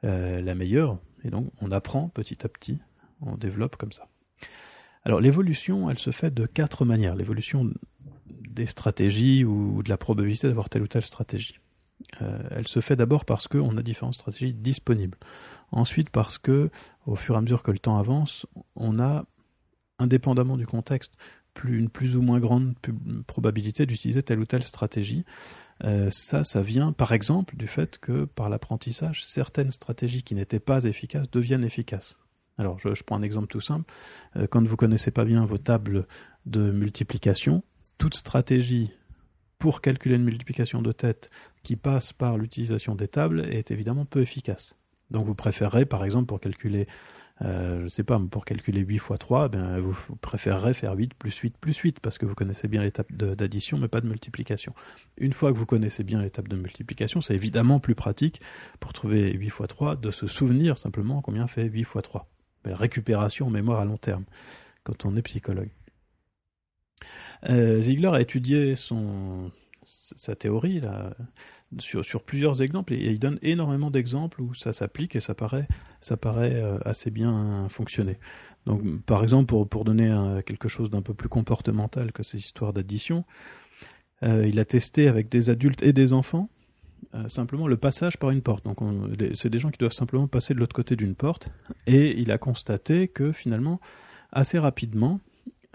euh, 0.03 0.41
la 0.41 0.55
meilleure. 0.55 0.99
Et 1.23 1.29
donc 1.29 1.51
on 1.61 1.71
apprend 1.71 2.09
petit 2.09 2.45
à 2.45 2.49
petit, 2.49 2.79
on 3.21 3.37
développe 3.37 3.75
comme 3.75 3.91
ça. 3.91 4.07
Alors 5.03 5.19
l'évolution, 5.19 5.89
elle 5.89 5.99
se 5.99 6.11
fait 6.11 6.33
de 6.33 6.45
quatre 6.45 6.85
manières. 6.85 7.15
L'évolution 7.15 7.69
des 8.25 8.65
stratégies 8.65 9.43
ou 9.43 9.83
de 9.83 9.89
la 9.89 9.97
probabilité 9.97 10.47
d'avoir 10.47 10.69
telle 10.69 10.83
ou 10.83 10.87
telle 10.87 11.05
stratégie. 11.05 11.59
Euh, 12.21 12.43
elle 12.51 12.67
se 12.67 12.79
fait 12.79 12.95
d'abord 12.95 13.25
parce 13.25 13.47
qu'on 13.47 13.77
a 13.77 13.81
différentes 13.81 14.15
stratégies 14.15 14.53
disponibles. 14.53 15.17
Ensuite, 15.71 16.09
parce 16.09 16.37
que, 16.37 16.69
au 17.05 17.15
fur 17.15 17.35
et 17.35 17.37
à 17.37 17.41
mesure 17.41 17.63
que 17.63 17.71
le 17.71 17.79
temps 17.79 17.97
avance, 17.97 18.45
on 18.75 18.99
a, 18.99 19.25
indépendamment 19.99 20.57
du 20.57 20.67
contexte, 20.67 21.13
plus, 21.53 21.77
une 21.77 21.89
plus 21.89 22.15
ou 22.15 22.21
moins 22.21 22.39
grande 22.39 22.73
probabilité 23.27 23.85
d'utiliser 23.85 24.23
telle 24.23 24.39
ou 24.39 24.45
telle 24.45 24.63
stratégie. 24.63 25.23
Euh, 25.83 26.09
ça, 26.11 26.43
ça 26.43 26.61
vient 26.61 26.91
par 26.91 27.13
exemple 27.13 27.55
du 27.55 27.67
fait 27.67 27.97
que 27.97 28.25
par 28.25 28.49
l'apprentissage, 28.49 29.25
certaines 29.25 29.71
stratégies 29.71 30.23
qui 30.23 30.35
n'étaient 30.35 30.59
pas 30.59 30.83
efficaces 30.83 31.29
deviennent 31.31 31.63
efficaces. 31.63 32.17
Alors, 32.57 32.77
je, 32.79 33.03
prends 33.03 33.17
un 33.17 33.23
exemple 33.23 33.47
tout 33.47 33.61
simple. 33.61 33.91
Euh, 34.35 34.47
quand 34.47 34.65
vous 34.65 34.77
connaissez 34.77 35.11
pas 35.11 35.25
bien 35.25 35.45
vos 35.45 35.57
tables 35.57 36.07
de 36.45 36.71
multiplication, 36.71 37.63
toute 37.97 38.15
stratégie 38.15 38.91
pour 39.63 39.79
calculer 39.79 40.15
une 40.15 40.25
multiplication 40.25 40.81
de 40.81 40.91
tête 40.91 41.29
qui 41.63 41.77
passe 41.77 42.11
par 42.11 42.37
l'utilisation 42.37 42.95
des 42.95 43.07
tables 43.07 43.45
est 43.49 43.71
évidemment 43.71 44.03
peu 44.03 44.19
efficace. 44.19 44.75
Donc 45.09 45.25
vous 45.25 45.35
préférez, 45.35 45.85
par 45.85 46.03
exemple, 46.03 46.25
pour 46.25 46.41
calculer 46.41 46.85
euh, 47.43 47.83
je 47.83 47.87
sais 47.87 48.03
pas, 48.03 48.19
pour 48.29 48.43
calculer 48.43 48.81
8 48.81 48.97
fois 48.97 49.17
3, 49.17 49.47
ben, 49.47 49.79
vous, 49.79 49.95
préférerez 50.17 50.73
faire 50.73 50.91
8 50.95 51.13
plus 51.13 51.33
8 51.37 51.57
plus 51.57 51.77
8 51.77 52.01
parce 52.01 52.17
que 52.17 52.25
vous 52.25 52.35
connaissez 52.35 52.67
bien 52.67 52.81
l'étape 52.81 53.09
d'addition 53.13 53.77
mais 53.77 53.87
pas 53.87 54.01
de 54.01 54.07
multiplication. 54.07 54.73
Une 55.15 55.31
fois 55.31 55.53
que 55.53 55.57
vous 55.57 55.65
connaissez 55.65 56.03
bien 56.03 56.21
l'étape 56.21 56.49
de 56.49 56.57
multiplication, 56.57 57.21
c'est 57.21 57.33
évidemment 57.33 57.79
plus 57.79 57.95
pratique 57.95 58.41
pour 58.81 58.91
trouver 58.91 59.31
8 59.31 59.49
fois 59.49 59.67
3 59.67 59.95
de 59.95 60.11
se 60.11 60.27
souvenir 60.27 60.77
simplement 60.77 61.21
combien 61.21 61.47
fait 61.47 61.69
8 61.69 61.85
fois 61.85 62.01
3. 62.01 62.29
La 62.65 62.75
récupération 62.75 63.47
en 63.47 63.49
mémoire 63.49 63.79
à 63.79 63.85
long 63.85 63.97
terme 63.97 64.25
quand 64.83 65.05
on 65.05 65.15
est 65.15 65.21
psychologue. 65.21 65.69
Euh, 67.49 67.81
Ziegler 67.81 68.09
a 68.09 68.21
étudié 68.21 68.75
son, 68.75 69.51
sa 69.83 70.35
théorie 70.35 70.79
là, 70.79 71.15
sur, 71.79 72.05
sur 72.05 72.23
plusieurs 72.23 72.61
exemples 72.61 72.93
et, 72.93 73.11
il 73.11 73.19
donne 73.19 73.39
énormément 73.41 73.91
d'exemples 73.91 74.41
où 74.41 74.53
ça 74.53 74.73
s'applique 74.73 75.15
et 75.15 75.21
ça 75.21 75.35
paraît, 75.35 75.67
ça 76.01 76.17
paraît 76.17 76.55
euh, 76.55 76.77
assez 76.85 77.11
bien 77.11 77.67
fonctionner. 77.69 78.17
Donc, 78.65 79.01
par 79.01 79.23
exemple, 79.23 79.47
pour, 79.47 79.67
pour 79.67 79.83
donner 79.83 80.09
quelque 80.45 80.69
chose 80.69 80.89
d'un 80.89 81.01
peu 81.01 81.13
plus 81.13 81.27
comportemental 81.27 82.13
que 82.13 82.23
ces 82.23 82.37
histoires 82.37 82.71
d'addition, 82.71 83.25
euh, 84.23 84.47
il 84.47 84.59
a 84.59 84.65
testé 84.65 85.07
avec 85.07 85.29
des 85.29 85.49
adultes 85.49 85.83
et 85.83 85.93
des 85.93 86.13
enfants 86.13 86.49
euh, 87.15 87.27
simplement 87.27 87.67
le 87.67 87.77
passage 87.77 88.17
par 88.17 88.29
une 88.31 88.41
porte. 88.41 88.65
Donc, 88.65 88.77
c'est 89.33 89.49
des 89.49 89.59
gens 89.59 89.69
qui 89.69 89.77
doivent 89.77 89.91
simplement 89.91 90.27
passer 90.27 90.53
de 90.53 90.59
l'autre 90.59 90.75
côté 90.75 90.95
d'une 90.95 91.15
porte 91.15 91.49
et 91.85 92.19
il 92.19 92.31
a 92.31 92.37
constaté 92.37 93.07
que 93.07 93.31
finalement, 93.31 93.79
assez 94.31 94.57
rapidement, 94.57 95.19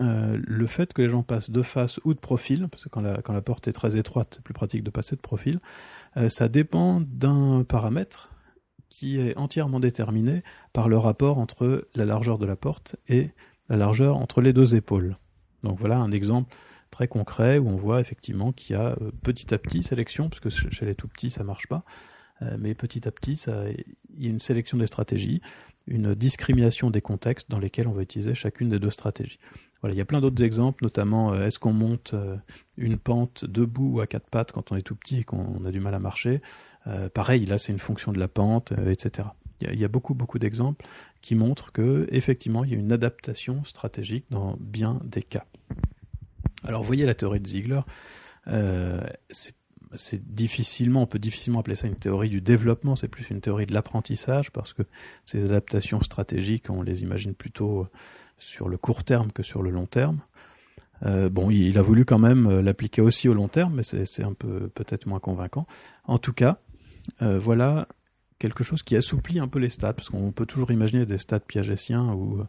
euh, 0.00 0.38
le 0.46 0.66
fait 0.66 0.92
que 0.92 1.02
les 1.02 1.08
gens 1.08 1.22
passent 1.22 1.50
de 1.50 1.62
face 1.62 1.98
ou 2.04 2.14
de 2.14 2.20
profil, 2.20 2.68
parce 2.68 2.84
que 2.84 2.88
quand 2.88 3.00
la, 3.00 3.42
porte 3.42 3.66
est 3.66 3.72
très 3.72 3.96
étroite, 3.96 4.34
c'est 4.36 4.42
plus 4.42 4.54
pratique 4.54 4.84
de 4.84 4.90
passer 4.90 5.16
de 5.16 5.20
profil, 5.20 5.58
euh, 6.16 6.28
ça 6.28 6.48
dépend 6.48 7.00
d'un 7.00 7.64
paramètre 7.64 8.30
qui 8.88 9.18
est 9.18 9.36
entièrement 9.36 9.80
déterminé 9.80 10.42
par 10.72 10.88
le 10.88 10.96
rapport 10.96 11.38
entre 11.38 11.88
la 11.94 12.04
largeur 12.04 12.38
de 12.38 12.46
la 12.46 12.56
porte 12.56 12.96
et 13.08 13.30
la 13.68 13.76
largeur 13.76 14.16
entre 14.16 14.40
les 14.40 14.52
deux 14.52 14.76
épaules. 14.76 15.16
Donc 15.62 15.78
voilà 15.78 15.98
un 15.98 16.12
exemple 16.12 16.54
très 16.90 17.08
concret 17.08 17.58
où 17.58 17.68
on 17.68 17.76
voit 17.76 18.00
effectivement 18.00 18.52
qu'il 18.52 18.76
y 18.76 18.78
a 18.78 18.96
euh, 19.02 19.10
petit 19.22 19.52
à 19.52 19.58
petit 19.58 19.82
sélection, 19.82 20.28
parce 20.28 20.40
que 20.40 20.48
chez 20.48 20.86
les 20.86 20.94
tout 20.94 21.08
petits 21.08 21.30
ça 21.30 21.42
marche 21.42 21.66
pas, 21.66 21.84
mais 22.56 22.76
petit 22.76 23.08
à 23.08 23.10
petit 23.10 23.36
ça, 23.36 23.64
il 23.68 24.24
y 24.24 24.28
a 24.28 24.30
une 24.30 24.38
sélection 24.38 24.78
des 24.78 24.86
stratégies, 24.86 25.40
une 25.88 26.14
discrimination 26.14 26.88
des 26.88 27.00
contextes 27.00 27.50
dans 27.50 27.58
lesquels 27.58 27.88
on 27.88 27.92
va 27.92 28.02
utiliser 28.02 28.32
chacune 28.36 28.68
des 28.68 28.78
deux 28.78 28.90
stratégies. 28.90 29.40
Voilà, 29.80 29.94
il 29.94 29.98
y 29.98 30.00
a 30.00 30.04
plein 30.04 30.20
d'autres 30.20 30.42
exemples, 30.42 30.82
notamment 30.82 31.32
euh, 31.32 31.46
est-ce 31.46 31.58
qu'on 31.58 31.72
monte 31.72 32.14
euh, 32.14 32.36
une 32.76 32.98
pente 32.98 33.44
debout 33.44 33.94
ou 33.94 34.00
à 34.00 34.06
quatre 34.06 34.28
pattes 34.28 34.52
quand 34.52 34.72
on 34.72 34.76
est 34.76 34.82
tout 34.82 34.96
petit 34.96 35.20
et 35.20 35.24
qu'on 35.24 35.64
a 35.64 35.70
du 35.70 35.80
mal 35.80 35.94
à 35.94 36.00
marcher. 36.00 36.40
Euh, 36.86 37.08
pareil, 37.08 37.46
là 37.46 37.58
c'est 37.58 37.72
une 37.72 37.78
fonction 37.78 38.12
de 38.12 38.18
la 38.18 38.28
pente, 38.28 38.72
etc. 38.72 39.28
Il 39.60 39.78
y, 39.78 39.84
a, 39.84 39.88
beaucoup 39.88 40.14
beaucoup 40.14 40.38
d'exemples 40.38 40.86
qui 41.20 41.34
montrent 41.34 41.72
que 41.72 42.06
effectivement 42.12 42.62
il 42.62 42.70
y 42.70 42.74
a 42.74 42.78
une 42.78 42.92
adaptation 42.92 43.64
stratégique 43.64 44.24
dans 44.30 44.56
bien 44.60 45.00
des 45.04 45.22
cas. 45.22 45.46
Alors 46.62 46.82
vous 46.82 46.86
voyez 46.86 47.04
la 47.04 47.14
théorie 47.14 47.40
de 47.40 47.46
Ziegler, 47.48 47.80
c'est 48.46 50.32
difficilement, 50.32 51.02
on 51.02 51.06
peut 51.06 51.18
difficilement 51.18 51.58
appeler 51.58 51.74
ça 51.74 51.88
une 51.88 51.96
théorie 51.96 52.28
du 52.28 52.40
développement, 52.40 52.94
c'est 52.94 53.08
plus 53.08 53.30
une 53.30 53.40
théorie 53.40 53.66
de 53.66 53.74
l'apprentissage 53.74 54.52
parce 54.52 54.72
que 54.72 54.82
ces 55.24 55.44
adaptations 55.44 56.00
stratégiques, 56.02 56.70
on 56.70 56.82
les 56.82 57.02
imagine 57.02 57.34
plutôt 57.34 57.88
sur 58.38 58.68
le 58.68 58.76
court 58.76 59.04
terme 59.04 59.32
que 59.32 59.42
sur 59.42 59.62
le 59.62 59.70
long 59.70 59.86
terme. 59.86 60.20
Euh, 61.04 61.28
bon, 61.28 61.50
il, 61.50 61.78
a 61.78 61.82
voulu 61.82 62.04
quand 62.04 62.18
même 62.18 62.46
euh, 62.46 62.62
l'appliquer 62.62 63.02
aussi 63.02 63.28
au 63.28 63.34
long 63.34 63.48
terme, 63.48 63.74
mais 63.74 63.82
c'est 63.82 64.24
un 64.24 64.32
peu 64.32 64.68
peut-être 64.68 65.06
moins 65.06 65.20
convaincant. 65.20 65.66
En 66.04 66.18
tout 66.18 66.32
cas, 66.32 66.58
euh, 67.22 67.38
voilà 67.38 67.88
quelque 68.38 68.62
chose 68.62 68.82
qui 68.82 68.96
assouplit 68.96 69.40
un 69.40 69.48
peu 69.48 69.58
les 69.58 69.68
stats, 69.68 69.92
parce 69.92 70.08
qu'on 70.08 70.32
peut 70.32 70.46
toujours 70.46 70.70
imaginer 70.70 71.06
des 71.06 71.18
stats 71.18 71.40
piagétiens 71.40 72.12
où 72.12 72.44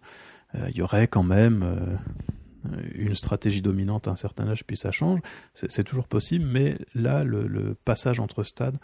il 0.68 0.78
y 0.78 0.84
aurait 0.84 1.08
quand 1.08 1.24
même 1.24 2.00
une 2.94 3.16
stratégie 3.16 3.64
dominante 3.64 4.08
à 4.08 4.12
un 4.12 4.16
certain 4.16 4.48
âge, 4.48 4.64
puis 4.66 4.78
ça 4.78 4.92
change. 4.92 5.20
C'est 5.56 5.84
toujours 5.84 6.08
possible, 6.08 6.46
mais 6.46 6.78
là, 6.94 7.24
le, 7.24 7.48
le, 7.48 7.74
passage 7.74 8.20
entre 8.20 8.44
stades 8.44 8.78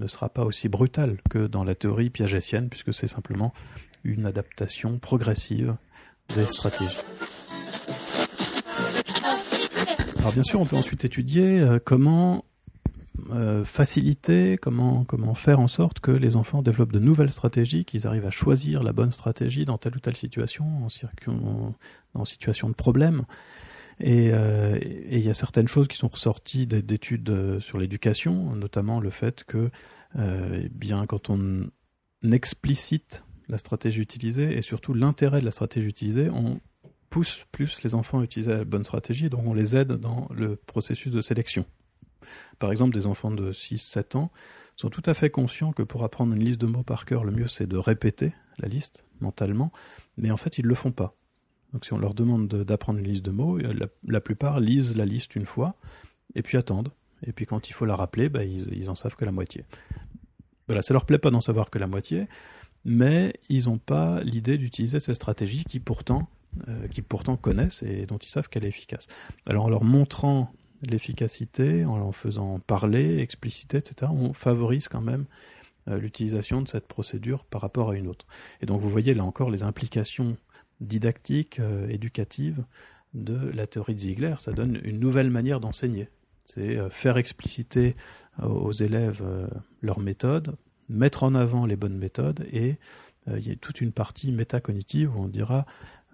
ne 0.00 0.08
sera 0.08 0.30
pas 0.30 0.42
aussi 0.42 0.68
brutal 0.68 1.18
que 1.30 1.46
dans 1.46 1.62
la 1.62 1.76
théorie 1.76 2.10
piagétienne, 2.10 2.68
puisque 2.68 2.92
c'est 2.92 3.06
simplement 3.06 3.52
une 4.02 4.26
adaptation 4.26 4.98
progressive 4.98 5.76
des 6.34 6.46
stratégies. 6.46 6.98
Alors 10.18 10.32
bien 10.32 10.42
sûr, 10.42 10.60
on 10.60 10.66
peut 10.66 10.76
ensuite 10.76 11.04
étudier 11.04 11.60
euh, 11.60 11.78
comment 11.82 12.44
euh, 13.30 13.64
faciliter, 13.64 14.58
comment, 14.58 15.04
faire 15.34 15.60
en 15.60 15.68
sorte 15.68 16.00
que 16.00 16.10
les 16.10 16.36
enfants 16.36 16.62
développent 16.62 16.92
de 16.92 16.98
nouvelles 16.98 17.32
stratégies, 17.32 17.84
qu'ils 17.84 18.06
arrivent 18.06 18.26
à 18.26 18.30
choisir 18.30 18.82
la 18.82 18.92
bonne 18.92 19.12
stratégie 19.12 19.64
dans 19.64 19.78
telle 19.78 19.96
ou 19.96 20.00
telle 20.00 20.16
situation, 20.16 20.66
en, 21.26 21.74
en 22.14 22.24
situation 22.24 22.68
de 22.68 22.74
problème. 22.74 23.24
Euh, 24.04 24.78
et 24.80 25.18
il 25.18 25.24
y 25.24 25.30
a 25.30 25.34
certaines 25.34 25.68
choses 25.68 25.88
qui 25.88 25.96
sont 25.96 26.08
ressorties 26.08 26.66
d'études 26.66 27.58
sur 27.60 27.78
l'éducation, 27.78 28.54
notamment 28.54 29.00
le 29.00 29.10
fait 29.10 29.44
que, 29.44 29.70
eh 30.18 30.68
bien, 30.70 31.06
quand 31.06 31.30
on 31.30 31.70
explicite 32.30 33.24
la 33.48 33.58
stratégie 33.58 34.00
utilisée 34.00 34.56
et 34.56 34.62
surtout 34.62 34.94
l'intérêt 34.94 35.40
de 35.40 35.44
la 35.44 35.50
stratégie 35.50 35.88
utilisée, 35.88 36.30
on 36.30 36.60
pousse 37.10 37.44
plus 37.52 37.82
les 37.82 37.94
enfants 37.94 38.20
à 38.20 38.24
utiliser 38.24 38.50
la 38.50 38.64
bonne 38.64 38.84
stratégie 38.84 39.30
donc 39.30 39.42
on 39.46 39.54
les 39.54 39.76
aide 39.76 39.92
dans 39.92 40.28
le 40.34 40.56
processus 40.56 41.12
de 41.12 41.20
sélection. 41.20 41.64
Par 42.58 42.72
exemple, 42.72 42.94
des 42.94 43.06
enfants 43.06 43.30
de 43.30 43.52
6-7 43.52 44.16
ans 44.16 44.30
sont 44.76 44.90
tout 44.90 45.02
à 45.06 45.14
fait 45.14 45.30
conscients 45.30 45.72
que 45.72 45.82
pour 45.82 46.04
apprendre 46.04 46.34
une 46.34 46.44
liste 46.44 46.60
de 46.60 46.66
mots 46.66 46.82
par 46.82 47.04
cœur, 47.04 47.24
le 47.24 47.32
mieux 47.32 47.48
c'est 47.48 47.66
de 47.66 47.76
répéter 47.76 48.32
la 48.58 48.68
liste 48.68 49.04
mentalement, 49.20 49.72
mais 50.16 50.30
en 50.30 50.36
fait 50.36 50.58
ils 50.58 50.64
ne 50.64 50.68
le 50.68 50.74
font 50.74 50.92
pas. 50.92 51.14
Donc 51.72 51.84
si 51.84 51.92
on 51.92 51.98
leur 51.98 52.14
demande 52.14 52.48
d'apprendre 52.48 52.98
une 52.98 53.06
liste 53.06 53.24
de 53.24 53.30
mots, 53.30 53.58
la, 53.58 53.86
la, 54.06 54.20
plupart 54.20 54.58
lisent 54.60 54.96
la 54.96 55.04
liste 55.04 55.36
une 55.36 55.46
fois 55.46 55.76
et 56.34 56.42
puis 56.42 56.56
attendent. 56.56 56.92
Et 57.26 57.32
puis 57.32 57.46
quand 57.46 57.68
il 57.68 57.72
faut 57.72 57.84
la 57.84 57.94
rappeler, 57.94 58.28
bah, 58.28 58.44
ils, 58.44 58.72
ils 58.74 58.90
en 58.90 58.94
savent 58.94 59.16
que 59.16 59.24
la 59.24 59.32
moitié. 59.32 59.64
Voilà, 60.66 60.82
ça 60.82 60.94
leur 60.94 61.04
plaît 61.04 61.18
pas 61.18 61.30
d'en 61.30 61.40
savoir 61.40 61.70
que 61.70 61.78
la 61.78 61.86
moitié, 61.86 62.28
mais 62.88 63.34
ils 63.50 63.66
n'ont 63.66 63.78
pas 63.78 64.22
l'idée 64.22 64.56
d'utiliser 64.56 64.98
cette 64.98 65.14
stratégie 65.14 65.62
qui 65.64 65.78
pourtant, 65.78 66.26
euh, 66.68 66.88
qui 66.88 67.02
pourtant 67.02 67.36
connaissent 67.36 67.82
et 67.82 68.06
dont 68.06 68.16
ils 68.16 68.30
savent 68.30 68.48
qu'elle 68.48 68.64
est 68.64 68.68
efficace. 68.68 69.06
Alors 69.46 69.66
en 69.66 69.68
leur 69.68 69.84
montrant 69.84 70.50
l'efficacité, 70.82 71.84
en 71.84 71.98
leur 71.98 72.16
faisant 72.16 72.60
parler, 72.60 73.18
expliciter, 73.18 73.76
etc., 73.76 74.10
on 74.14 74.32
favorise 74.32 74.88
quand 74.88 75.02
même 75.02 75.26
euh, 75.88 75.98
l'utilisation 75.98 76.62
de 76.62 76.68
cette 76.68 76.88
procédure 76.88 77.44
par 77.44 77.60
rapport 77.60 77.90
à 77.90 77.94
une 77.94 78.08
autre. 78.08 78.26
Et 78.62 78.66
donc 78.66 78.80
vous 78.80 78.88
voyez 78.88 79.12
là 79.12 79.22
encore 79.22 79.50
les 79.50 79.64
implications 79.64 80.38
didactiques, 80.80 81.60
euh, 81.60 81.86
éducatives 81.88 82.64
de 83.12 83.50
la 83.50 83.66
théorie 83.66 83.96
de 83.96 84.00
Ziegler. 84.00 84.34
Ça 84.38 84.52
donne 84.52 84.80
une 84.82 84.98
nouvelle 84.98 85.28
manière 85.28 85.60
d'enseigner. 85.60 86.08
C'est 86.46 86.78
faire 86.88 87.18
expliciter 87.18 87.94
aux 88.42 88.72
élèves 88.72 89.22
leur 89.82 90.00
méthode 90.00 90.56
mettre 90.88 91.22
en 91.22 91.34
avant 91.34 91.66
les 91.66 91.76
bonnes 91.76 91.96
méthodes 91.96 92.46
et 92.52 92.78
euh, 93.30 93.38
il 93.38 93.48
y 93.48 93.50
a 93.50 93.56
toute 93.56 93.80
une 93.80 93.92
partie 93.92 94.32
métacognitive 94.32 95.16
où 95.16 95.22
on 95.22 95.28
dira 95.28 95.66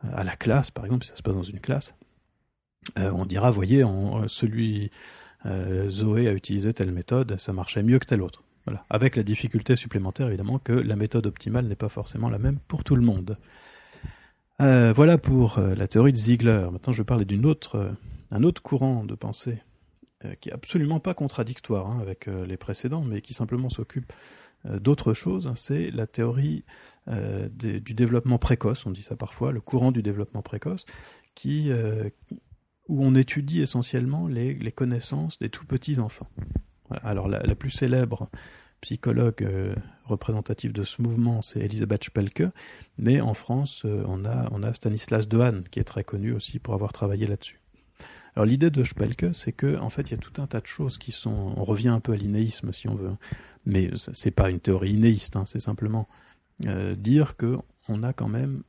euh, 0.04 0.08
à 0.14 0.24
la 0.24 0.36
classe, 0.36 0.70
par 0.70 0.84
exemple, 0.84 1.04
si 1.04 1.10
ça 1.10 1.16
se 1.16 1.22
passe 1.22 1.34
dans 1.34 1.42
une 1.42 1.60
classe, 1.60 1.94
euh, 2.98 3.10
on 3.12 3.24
dira, 3.24 3.50
voyez, 3.50 3.82
celui 4.26 4.90
Zoé 5.88 6.28
a 6.28 6.32
utilisé 6.32 6.72
telle 6.72 6.92
méthode, 6.92 7.38
ça 7.38 7.52
marchait 7.52 7.82
mieux 7.82 7.98
que 7.98 8.06
telle 8.06 8.22
autre. 8.22 8.42
Voilà. 8.66 8.84
Avec 8.88 9.16
la 9.16 9.22
difficulté 9.22 9.76
supplémentaire, 9.76 10.28
évidemment, 10.28 10.58
que 10.58 10.72
la 10.72 10.96
méthode 10.96 11.26
optimale 11.26 11.66
n'est 11.66 11.76
pas 11.76 11.90
forcément 11.90 12.30
la 12.30 12.38
même 12.38 12.58
pour 12.66 12.82
tout 12.82 12.96
le 12.96 13.02
monde. 13.02 13.36
voilà 14.58 15.18
pour 15.18 15.60
la 15.60 15.86
théorie 15.86 16.12
de 16.12 16.16
Ziegler. 16.16 16.68
Maintenant, 16.72 16.94
je 16.94 16.98
vais 16.98 17.04
parler 17.04 17.26
d'une 17.26 17.44
autre, 17.44 17.94
un 18.30 18.42
autre 18.42 18.62
courant 18.62 19.04
de 19.04 19.14
pensée 19.14 19.58
qui 20.40 20.48
est 20.48 20.52
absolument 20.52 21.00
pas 21.00 21.12
contradictoire 21.12 21.88
hein, 21.88 21.98
avec 22.00 22.26
les 22.26 22.56
précédents, 22.56 23.02
mais 23.02 23.20
qui 23.20 23.34
simplement 23.34 23.68
s'occupe 23.68 24.10
euh, 24.66 24.78
d'autre 24.78 25.14
chose, 25.14 25.46
hein, 25.46 25.54
c'est 25.54 25.90
la 25.90 26.06
théorie 26.06 26.64
euh, 27.08 27.48
du 27.48 27.94
développement 27.94 28.38
précoce, 28.38 28.86
on 28.86 28.90
dit 28.90 29.02
ça 29.02 29.16
parfois, 29.16 29.52
le 29.52 29.60
courant 29.60 29.92
du 29.92 30.02
développement 30.02 30.42
précoce, 30.42 30.86
qui, 31.34 31.70
euh, 31.70 32.08
où 32.88 33.04
on 33.04 33.14
étudie 33.14 33.60
essentiellement 33.60 34.26
les, 34.26 34.72
connaissances 34.72 35.38
des 35.38 35.48
tout 35.48 35.66
petits 35.66 35.98
enfants. 35.98 36.28
Alors 37.02 37.28
la, 37.28 37.54
plus 37.54 37.70
célèbre 37.70 38.28
psychologue 38.80 39.48
représentative 40.04 40.72
de 40.72 40.82
ce 40.82 41.00
mouvement, 41.00 41.40
c'est 41.40 41.60
Elisabeth 41.60 42.04
Spelke, 42.04 42.44
mais 42.98 43.22
en 43.22 43.32
France, 43.32 43.84
on, 43.84 44.26
a, 44.26 44.48
on 44.52 44.62
a 44.62 44.74
Stanislas 44.74 45.26
Dehaene, 45.26 45.64
qui 45.70 45.80
est 45.80 45.84
très 45.84 46.04
connu 46.04 46.32
aussi 46.32 46.58
pour 46.58 46.74
avoir 46.74 46.92
travaillé 46.92 47.26
là-dessus. 47.26 47.63
Alors 48.36 48.46
l'idée 48.46 48.70
de 48.70 48.82
Spelke, 48.82 49.26
c'est 49.32 49.52
que 49.52 49.78
en 49.78 49.90
fait, 49.90 50.10
il 50.10 50.14
y 50.14 50.14
a 50.14 50.18
tout 50.18 50.42
un 50.42 50.46
tas 50.46 50.60
de 50.60 50.66
choses 50.66 50.98
qui 50.98 51.12
sont. 51.12 51.54
On 51.56 51.64
revient 51.64 51.88
un 51.88 52.00
peu 52.00 52.12
à 52.12 52.16
l'inéisme, 52.16 52.72
si 52.72 52.88
on 52.88 52.94
veut 52.94 53.12
mais 53.66 53.90
c'est 54.12 54.30
pas 54.30 54.50
une 54.50 54.60
théorie 54.60 54.92
inéiste, 54.92 55.36
hein, 55.36 55.44
c'est 55.46 55.60
simplement 55.60 56.08
euh, 56.66 56.94
dire 56.94 57.36
que 57.36 57.58
on 57.88 58.02
a 58.02 58.12
quand 58.12 58.28
même 58.28 58.62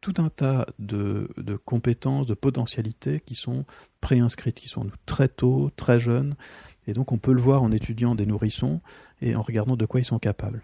tout 0.00 0.14
un 0.18 0.30
tas 0.30 0.66
de, 0.78 1.28
de, 1.36 1.54
compétences, 1.54 2.26
de 2.26 2.34
potentialités 2.34 3.20
qui 3.20 3.36
sont 3.36 3.64
préinscrites, 4.00 4.56
qui 4.56 4.68
sont 4.68 4.90
très 5.06 5.28
tôt, 5.28 5.70
très 5.76 6.00
jeunes, 6.00 6.34
et 6.86 6.92
donc 6.92 7.12
on 7.12 7.18
peut 7.18 7.32
le 7.32 7.40
voir 7.40 7.62
en 7.62 7.70
étudiant 7.70 8.14
des 8.14 8.26
nourrissons 8.26 8.80
et 9.20 9.36
en 9.36 9.42
regardant 9.42 9.76
de 9.76 9.86
quoi 9.86 10.00
ils 10.00 10.04
sont 10.04 10.18
capables. 10.18 10.62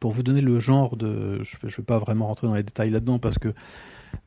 Pour 0.00 0.12
vous 0.12 0.22
donner 0.22 0.40
le 0.40 0.58
genre 0.58 0.96
de, 0.96 1.42
je 1.42 1.56
ne 1.62 1.70
vais 1.70 1.82
pas 1.82 1.98
vraiment 1.98 2.26
rentrer 2.26 2.46
dans 2.46 2.54
les 2.54 2.62
détails 2.62 2.90
là-dedans 2.90 3.18
parce 3.18 3.38
que 3.38 3.52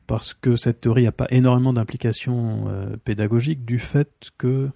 parce 0.06 0.34
que 0.34 0.56
cette 0.56 0.82
théorie 0.82 1.04
n'a 1.04 1.12
pas 1.12 1.26
énormément 1.30 1.72
d'implications 1.72 2.62
euh, 2.66 2.96
pédagogiques 3.04 3.64
du 3.64 3.78
fait 3.78 4.30
que 4.38 4.70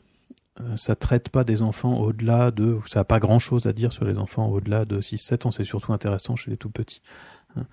euh, 0.60 0.76
ça 0.76 0.94
traite 0.94 1.30
pas 1.30 1.44
des 1.44 1.62
enfants 1.62 1.98
au-delà 1.98 2.50
de, 2.50 2.78
ça 2.86 3.00
n'a 3.00 3.04
pas 3.04 3.18
grand-chose 3.18 3.66
à 3.66 3.72
dire 3.72 3.92
sur 3.92 4.04
les 4.04 4.18
enfants 4.18 4.48
au-delà 4.48 4.84
de 4.84 5.00
6-7 5.00 5.46
ans, 5.46 5.50
c'est 5.50 5.64
surtout 5.64 5.92
intéressant 5.92 6.36
chez 6.36 6.50
les 6.50 6.56
tout 6.58 6.70
petits. 6.70 7.00
Hein. 7.56 7.64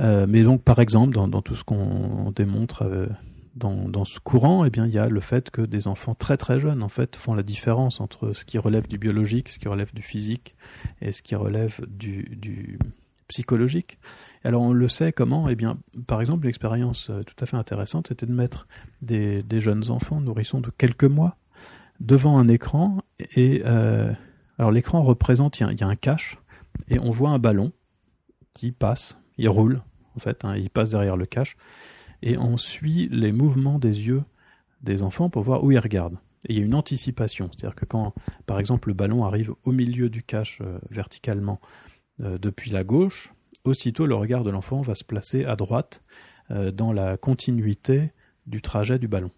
Euh, 0.00 0.26
mais 0.28 0.42
donc, 0.42 0.62
par 0.62 0.78
exemple, 0.78 1.14
dans, 1.14 1.42
tout 1.42 1.54
ce 1.54 1.64
qu'on 1.64 2.32
démontre 2.34 3.08
dans, 3.56 3.88
dans, 3.88 4.04
ce 4.04 4.18
courant, 4.18 4.64
eh 4.64 4.70
bien, 4.70 4.86
il 4.86 4.92
y 4.92 4.98
a 4.98 5.08
le 5.08 5.20
fait 5.20 5.50
que 5.50 5.62
des 5.62 5.86
enfants 5.86 6.14
très 6.14 6.36
très 6.36 6.58
jeunes, 6.58 6.82
en 6.82 6.88
fait, 6.88 7.16
font 7.16 7.34
la 7.34 7.42
différence 7.42 8.00
entre 8.00 8.32
ce 8.32 8.44
qui 8.44 8.58
relève 8.58 8.86
du 8.88 8.98
biologique, 8.98 9.48
ce 9.48 9.58
qui 9.58 9.68
relève 9.68 9.92
du 9.94 10.02
physique 10.02 10.56
et 11.00 11.12
ce 11.12 11.22
qui 11.22 11.34
relève 11.34 11.80
du, 11.86 12.36
du 12.36 12.78
psychologique. 13.28 13.98
Alors 14.42 14.62
on 14.62 14.72
le 14.72 14.88
sait 14.88 15.12
comment 15.12 15.48
Eh 15.48 15.54
bien, 15.54 15.78
par 16.06 16.20
exemple, 16.20 16.44
une 16.44 16.48
expérience 16.48 17.10
euh, 17.10 17.22
tout 17.22 17.36
à 17.42 17.46
fait 17.46 17.56
intéressante, 17.56 18.08
c'était 18.08 18.26
de 18.26 18.32
mettre 18.32 18.66
des, 19.02 19.42
des, 19.42 19.60
jeunes 19.60 19.90
enfants, 19.90 20.20
nourrissons 20.20 20.60
de 20.60 20.70
quelques 20.70 21.04
mois, 21.04 21.36
devant 22.00 22.38
un 22.38 22.48
écran. 22.48 22.98
Et 23.36 23.62
euh, 23.64 24.12
alors 24.58 24.70
l'écran 24.70 25.02
représente, 25.02 25.60
il 25.60 25.78
y, 25.78 25.84
a 25.84 25.88
un 25.88 25.96
cache, 25.96 26.38
et 26.88 26.98
on 26.98 27.10
voit 27.10 27.30
un 27.30 27.38
ballon 27.38 27.72
qui 28.52 28.72
passe, 28.72 29.18
il 29.38 29.48
roule 29.48 29.82
en 30.16 30.20
fait, 30.20 30.44
hein, 30.44 30.56
il 30.56 30.70
passe 30.70 30.90
derrière 30.90 31.16
le 31.16 31.26
cache, 31.26 31.56
et 32.22 32.38
on 32.38 32.56
suit 32.56 33.08
les 33.10 33.32
mouvements 33.32 33.78
des 33.78 34.06
yeux 34.06 34.22
des 34.82 35.02
enfants 35.02 35.30
pour 35.30 35.42
voir 35.42 35.64
où 35.64 35.72
ils 35.72 35.78
regardent. 35.78 36.18
Et 36.46 36.52
il 36.52 36.58
y 36.58 36.62
a 36.62 36.64
une 36.64 36.74
anticipation, 36.74 37.48
c'est-à-dire 37.50 37.74
que 37.74 37.86
quand, 37.86 38.14
par 38.46 38.60
exemple, 38.60 38.88
le 38.88 38.94
ballon 38.94 39.24
arrive 39.24 39.52
au 39.64 39.72
milieu 39.72 40.10
du 40.10 40.22
cache 40.22 40.58
euh, 40.60 40.78
verticalement 40.90 41.60
euh, 42.20 42.38
depuis 42.38 42.70
la 42.70 42.84
gauche, 42.84 43.32
aussitôt 43.64 44.06
le 44.06 44.14
regard 44.14 44.44
de 44.44 44.50
l'enfant 44.50 44.82
va 44.82 44.94
se 44.94 45.04
placer 45.04 45.44
à 45.44 45.56
droite 45.56 46.02
euh, 46.50 46.70
dans 46.70 46.92
la 46.92 47.16
continuité 47.16 48.12
du 48.46 48.60
trajet 48.60 48.98
du 48.98 49.08
ballon. 49.08 49.30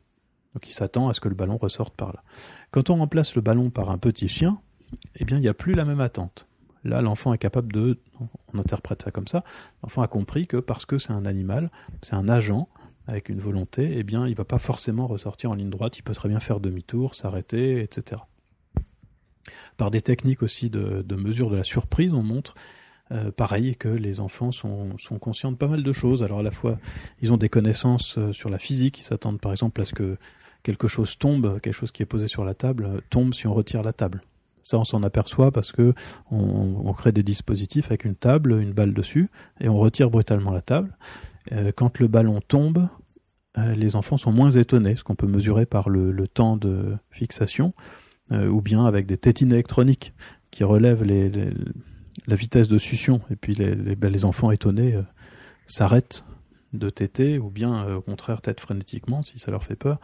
Donc 0.54 0.68
il 0.68 0.72
s'attend 0.72 1.08
à 1.08 1.14
ce 1.14 1.20
que 1.20 1.28
le 1.28 1.34
ballon 1.34 1.56
ressorte 1.56 1.94
par 1.94 2.12
là. 2.12 2.24
Quand 2.72 2.90
on 2.90 2.96
remplace 2.96 3.36
le 3.36 3.42
ballon 3.42 3.70
par 3.70 3.90
un 3.90 3.98
petit 3.98 4.28
chien, 4.28 4.58
eh 5.14 5.24
bien 5.24 5.36
il 5.36 5.42
n'y 5.42 5.48
a 5.48 5.54
plus 5.54 5.74
la 5.74 5.84
même 5.84 6.00
attente. 6.00 6.48
Là, 6.84 7.00
l'enfant 7.00 7.32
est 7.32 7.38
capable 7.38 7.72
de, 7.72 7.98
on 8.54 8.58
interprète 8.58 9.02
ça 9.02 9.10
comme 9.10 9.26
ça, 9.26 9.42
l'enfant 9.82 10.02
a 10.02 10.08
compris 10.08 10.46
que 10.46 10.56
parce 10.56 10.86
que 10.86 10.98
c'est 10.98 11.12
un 11.12 11.26
animal, 11.26 11.70
c'est 12.02 12.14
un 12.14 12.28
agent 12.28 12.68
avec 13.08 13.28
une 13.28 13.40
volonté, 13.40 13.94
eh 13.96 14.02
bien 14.02 14.26
il 14.26 14.34
va 14.34 14.44
pas 14.44 14.58
forcément 14.58 15.06
ressortir 15.06 15.50
en 15.50 15.54
ligne 15.54 15.70
droite, 15.70 15.98
il 15.98 16.02
peut 16.02 16.14
très 16.14 16.28
bien 16.28 16.40
faire 16.40 16.60
demi-tour, 16.60 17.14
s'arrêter, 17.14 17.80
etc. 17.80 18.22
Par 19.76 19.90
des 19.90 20.00
techniques 20.00 20.42
aussi 20.42 20.70
de, 20.70 21.04
mesure 21.14 21.50
de 21.50 21.56
la 21.56 21.64
surprise, 21.64 22.12
on 22.12 22.22
montre 22.22 22.54
euh, 23.12 23.30
pareil 23.30 23.76
que 23.76 23.88
les 23.88 24.18
enfants 24.18 24.50
sont, 24.50 24.98
sont, 24.98 25.18
conscients 25.18 25.52
de 25.52 25.56
pas 25.56 25.68
mal 25.68 25.84
de 25.84 25.92
choses. 25.92 26.24
Alors 26.24 26.40
à 26.40 26.42
la 26.42 26.50
fois, 26.50 26.78
ils 27.20 27.32
ont 27.32 27.36
des 27.36 27.48
connaissances 27.48 28.18
euh, 28.18 28.32
sur 28.32 28.50
la 28.50 28.58
physique, 28.58 28.98
ils 28.98 29.04
s'attendent 29.04 29.40
par 29.40 29.52
exemple 29.52 29.80
à 29.80 29.84
ce 29.84 29.94
que 29.94 30.16
quelque 30.64 30.88
chose 30.88 31.16
tombe, 31.16 31.60
quelque 31.60 31.74
chose 31.74 31.92
qui 31.92 32.02
est 32.02 32.06
posé 32.06 32.26
sur 32.26 32.44
la 32.44 32.54
table, 32.54 32.84
euh, 32.86 33.00
tombe 33.10 33.34
si 33.34 33.46
on 33.46 33.54
retire 33.54 33.82
la 33.82 33.92
table. 33.92 34.22
Ça, 34.66 34.80
on 34.80 34.84
s'en 34.84 35.04
aperçoit 35.04 35.52
parce 35.52 35.70
que 35.70 35.94
on, 36.32 36.92
crée 36.92 37.12
des 37.12 37.22
dispositifs 37.22 37.86
avec 37.86 38.04
une 38.04 38.16
table, 38.16 38.60
une 38.60 38.72
balle 38.72 38.94
dessus, 38.94 39.30
et 39.60 39.68
on 39.68 39.78
retire 39.78 40.10
brutalement 40.10 40.50
la 40.50 40.60
table. 40.60 40.98
Euh, 41.52 41.70
quand 41.70 42.00
le 42.00 42.08
ballon 42.08 42.40
tombe, 42.40 42.88
euh, 43.58 43.76
les 43.76 43.94
enfants 43.94 44.16
sont 44.16 44.32
moins 44.32 44.50
étonnés, 44.50 44.96
ce 44.96 45.04
qu'on 45.04 45.14
peut 45.14 45.28
mesurer 45.28 45.66
par 45.66 45.88
le, 45.88 46.26
temps 46.26 46.56
de 46.56 46.96
fixation, 47.12 47.74
euh, 48.32 48.48
ou 48.48 48.60
bien 48.60 48.86
avec 48.86 49.06
des 49.06 49.16
tétines 49.18 49.52
électroniques 49.52 50.12
qui 50.50 50.64
relèvent 50.64 51.04
la 51.04 52.34
vitesse 52.34 52.66
de 52.66 52.78
succion. 52.78 53.20
Et 53.30 53.36
puis 53.36 53.54
les, 53.54 53.94
ben 53.94 54.12
enfants 54.24 54.50
étonnés 54.50 54.98
s'arrêtent 55.68 56.24
de 56.72 56.90
téter 56.90 57.38
ou 57.38 57.50
bien 57.50 57.94
au 57.94 58.00
contraire 58.00 58.42
têtent 58.42 58.58
frénétiquement 58.58 59.22
si 59.22 59.38
ça 59.38 59.52
leur 59.52 59.62
fait 59.62 59.76
peur. 59.76 60.00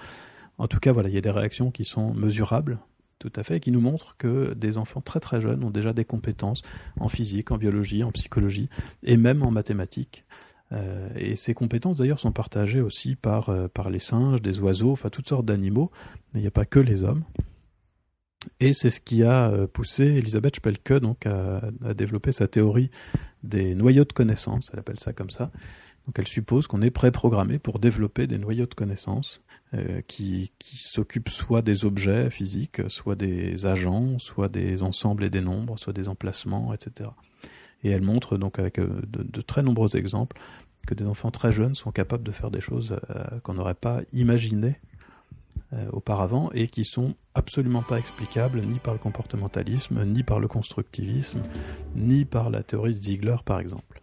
En 0.57 0.68
tout 0.68 0.79
cas, 0.79 0.92
voilà, 0.92 1.09
il 1.09 1.16
y 1.16 1.18
a 1.18 1.20
des 1.20 1.31
réactions 1.33 1.72
qui 1.72 1.85
sont 1.85 2.14
mesurables, 2.14 2.79
tout 3.23 3.41
à 3.41 3.45
fait, 3.45 3.61
qui 3.61 3.71
nous 3.71 3.81
montrent 3.81 4.17
que 4.17 4.53
des 4.55 4.79
enfants 4.79 5.01
très 5.01 5.21
très 5.21 5.41
jeunes 5.41 5.63
ont 5.63 5.71
déjà 5.71 5.93
des 5.93 6.05
compétences 6.05 6.63
en 6.99 7.09
physique, 7.09 7.53
en 7.53 7.57
biologie, 7.57 8.03
en 8.03 8.11
psychologie 8.11 8.69
et 9.05 9.17
même 9.17 9.43
en 9.45 9.53
mathématiques. 9.53 10.25
Euh, 10.73 11.09
et 11.15 11.37
ces 11.37 11.55
compétences 11.55 11.99
d'ailleurs 11.99 12.19
sont 12.19 12.33
partagées 12.33 12.81
aussi 12.81 13.15
par, 13.15 13.49
euh, 13.49 13.69
par 13.69 13.91
les 13.91 14.01
singes, 14.01 14.43
des 14.43 14.59
oiseaux, 14.59 14.91
enfin 14.91 15.09
toutes 15.09 15.29
sortes 15.29 15.47
d'animaux, 15.47 15.93
mais 16.33 16.41
il 16.41 16.43
n'y 16.43 16.49
a 16.49 16.53
pas 16.53 16.65
que 16.65 16.81
les 16.81 17.05
hommes. 17.05 17.23
Et 18.59 18.73
c'est 18.73 18.91
ce 18.91 18.99
qui 18.99 19.23
a 19.23 19.51
euh, 19.51 19.69
poussé 19.69 20.03
Elisabeth 20.05 20.57
Spelke 20.57 20.95
donc 20.95 21.27
à, 21.27 21.61
à, 21.85 21.95
développer 21.95 22.33
sa 22.33 22.49
théorie 22.49 22.91
des 23.45 23.77
noyaux 23.77 24.05
de 24.05 24.13
connaissances, 24.13 24.71
elle 24.73 24.81
appelle 24.81 24.99
ça 24.99 25.13
comme 25.13 25.31
ça. 25.31 25.53
Donc 26.07 26.19
elle 26.19 26.27
suppose 26.27 26.67
qu'on 26.67 26.83
est 26.83 26.91
préprogrammé 26.91 27.61
pour 27.61 27.79
développer 27.79 28.27
des 28.27 28.39
noyaux 28.39 28.67
de 28.67 28.75
connaissances 28.75 29.43
euh, 29.75 30.03
qui, 30.07 30.53
qui 30.59 30.77
s'occupent 30.77 31.31
soit 31.31 31.63
des 31.63 31.87
objets 31.87 32.29
physiques, 32.29 32.83
soit 32.89 33.15
des 33.15 33.65
agents, 33.65 34.19
soit 34.19 34.49
des 34.49 34.83
ensembles 34.83 35.25
et 35.25 35.31
des 35.31 35.41
nombres, 35.41 35.79
soit 35.79 35.95
des 35.95 36.11
emplacements, 36.11 36.75
etc. 36.75 37.09
Et 37.83 37.89
elle 37.89 38.03
montre 38.03 38.37
donc 38.37 38.59
avec 38.59 38.79
euh, 38.79 39.01
de, 39.09 39.41
très 39.41 39.63
nombreux 39.63 39.97
exemples 39.97 40.39
que 40.87 40.93
des 40.93 41.07
enfants 41.07 41.31
très 41.31 41.53
jeunes 41.53 41.75
sont 41.75 41.91
capables 41.91 42.23
de 42.23 42.33
faire 42.33 42.51
des 42.51 42.61
choses 42.61 42.99
euh, 43.09 43.41
qu'on 43.41 43.55
n'aurait 43.55 43.75
pas 43.75 44.01
imaginées 44.13 44.77
auparavant 45.93 46.51
et 46.53 46.69
qui 46.69 46.85
sont 46.85 47.15
absolument 47.35 47.83
pas 47.83 47.99
explicables 47.99 48.61
ni 48.61 48.79
par 48.79 48.93
le 48.93 48.99
comportementalisme, 48.99 50.05
ni 50.05 50.23
par 50.23 50.39
le 50.39 50.47
constructivisme, 50.47 51.41
ni 51.97 52.27
par 52.27 52.51
la 52.51 52.63
théorie 52.63 52.93
de 52.93 52.99
Ziegler 52.99 53.37
par 53.43 53.59
exemple. 53.59 54.03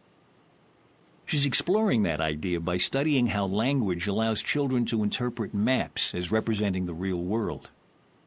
She's 1.31 1.45
exploring 1.45 2.03
that 2.03 2.19
idea 2.19 2.59
by 2.59 2.75
studying 2.75 3.27
how 3.27 3.45
language 3.45 4.05
allows 4.05 4.43
children 4.43 4.85
to 4.87 5.01
interpret 5.01 5.53
maps 5.53 6.13
as 6.13 6.29
representing 6.29 6.87
the 6.87 6.93
real 6.93 7.23
world. 7.23 7.69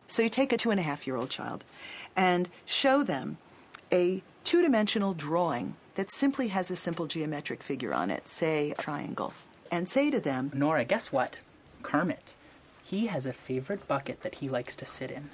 So 0.08 0.22
you 0.22 0.30
take 0.30 0.54
a 0.54 0.56
two 0.56 0.70
and 0.70 0.80
a 0.80 0.82
half 0.82 1.06
year 1.06 1.16
old 1.16 1.28
child 1.28 1.66
and 2.16 2.48
show 2.64 3.02
them 3.02 3.36
a 3.92 4.22
two 4.42 4.62
dimensional 4.62 5.12
drawing 5.12 5.76
that 5.96 6.10
simply 6.10 6.48
has 6.48 6.70
a 6.70 6.76
simple 6.76 7.06
geometric 7.06 7.62
figure 7.62 7.92
on 7.92 8.10
it, 8.10 8.26
say 8.26 8.70
a 8.70 8.80
triangle, 8.80 9.34
and 9.70 9.86
say 9.86 10.10
to 10.10 10.18
them, 10.18 10.50
Nora, 10.54 10.86
guess 10.86 11.12
what? 11.12 11.36
Kermit. 11.82 12.32
He 12.84 13.08
has 13.08 13.26
a 13.26 13.34
favorite 13.34 13.86
bucket 13.86 14.22
that 14.22 14.36
he 14.36 14.48
likes 14.48 14.74
to 14.76 14.86
sit 14.86 15.10
in. 15.10 15.28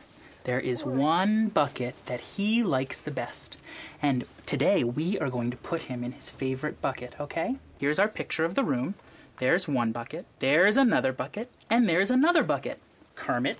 There 0.44 0.60
is 0.60 0.84
one 0.84 1.48
bucket 1.48 1.94
that 2.06 2.20
he 2.20 2.62
likes 2.62 2.98
the 2.98 3.10
best. 3.10 3.56
And 4.00 4.24
today 4.46 4.82
we 4.84 5.18
are 5.18 5.28
going 5.28 5.50
to 5.50 5.56
put 5.56 5.82
him 5.82 6.02
in 6.02 6.12
his 6.12 6.30
favorite 6.30 6.80
bucket, 6.80 7.14
okay? 7.20 7.56
Here's 7.78 7.98
our 7.98 8.08
picture 8.08 8.44
of 8.44 8.54
the 8.54 8.64
room. 8.64 8.94
There's 9.38 9.68
one 9.68 9.92
bucket, 9.92 10.26
there's 10.38 10.76
another 10.76 11.12
bucket, 11.12 11.50
and 11.68 11.88
there's 11.88 12.10
another 12.10 12.42
bucket. 12.42 12.78
Kermit, 13.14 13.58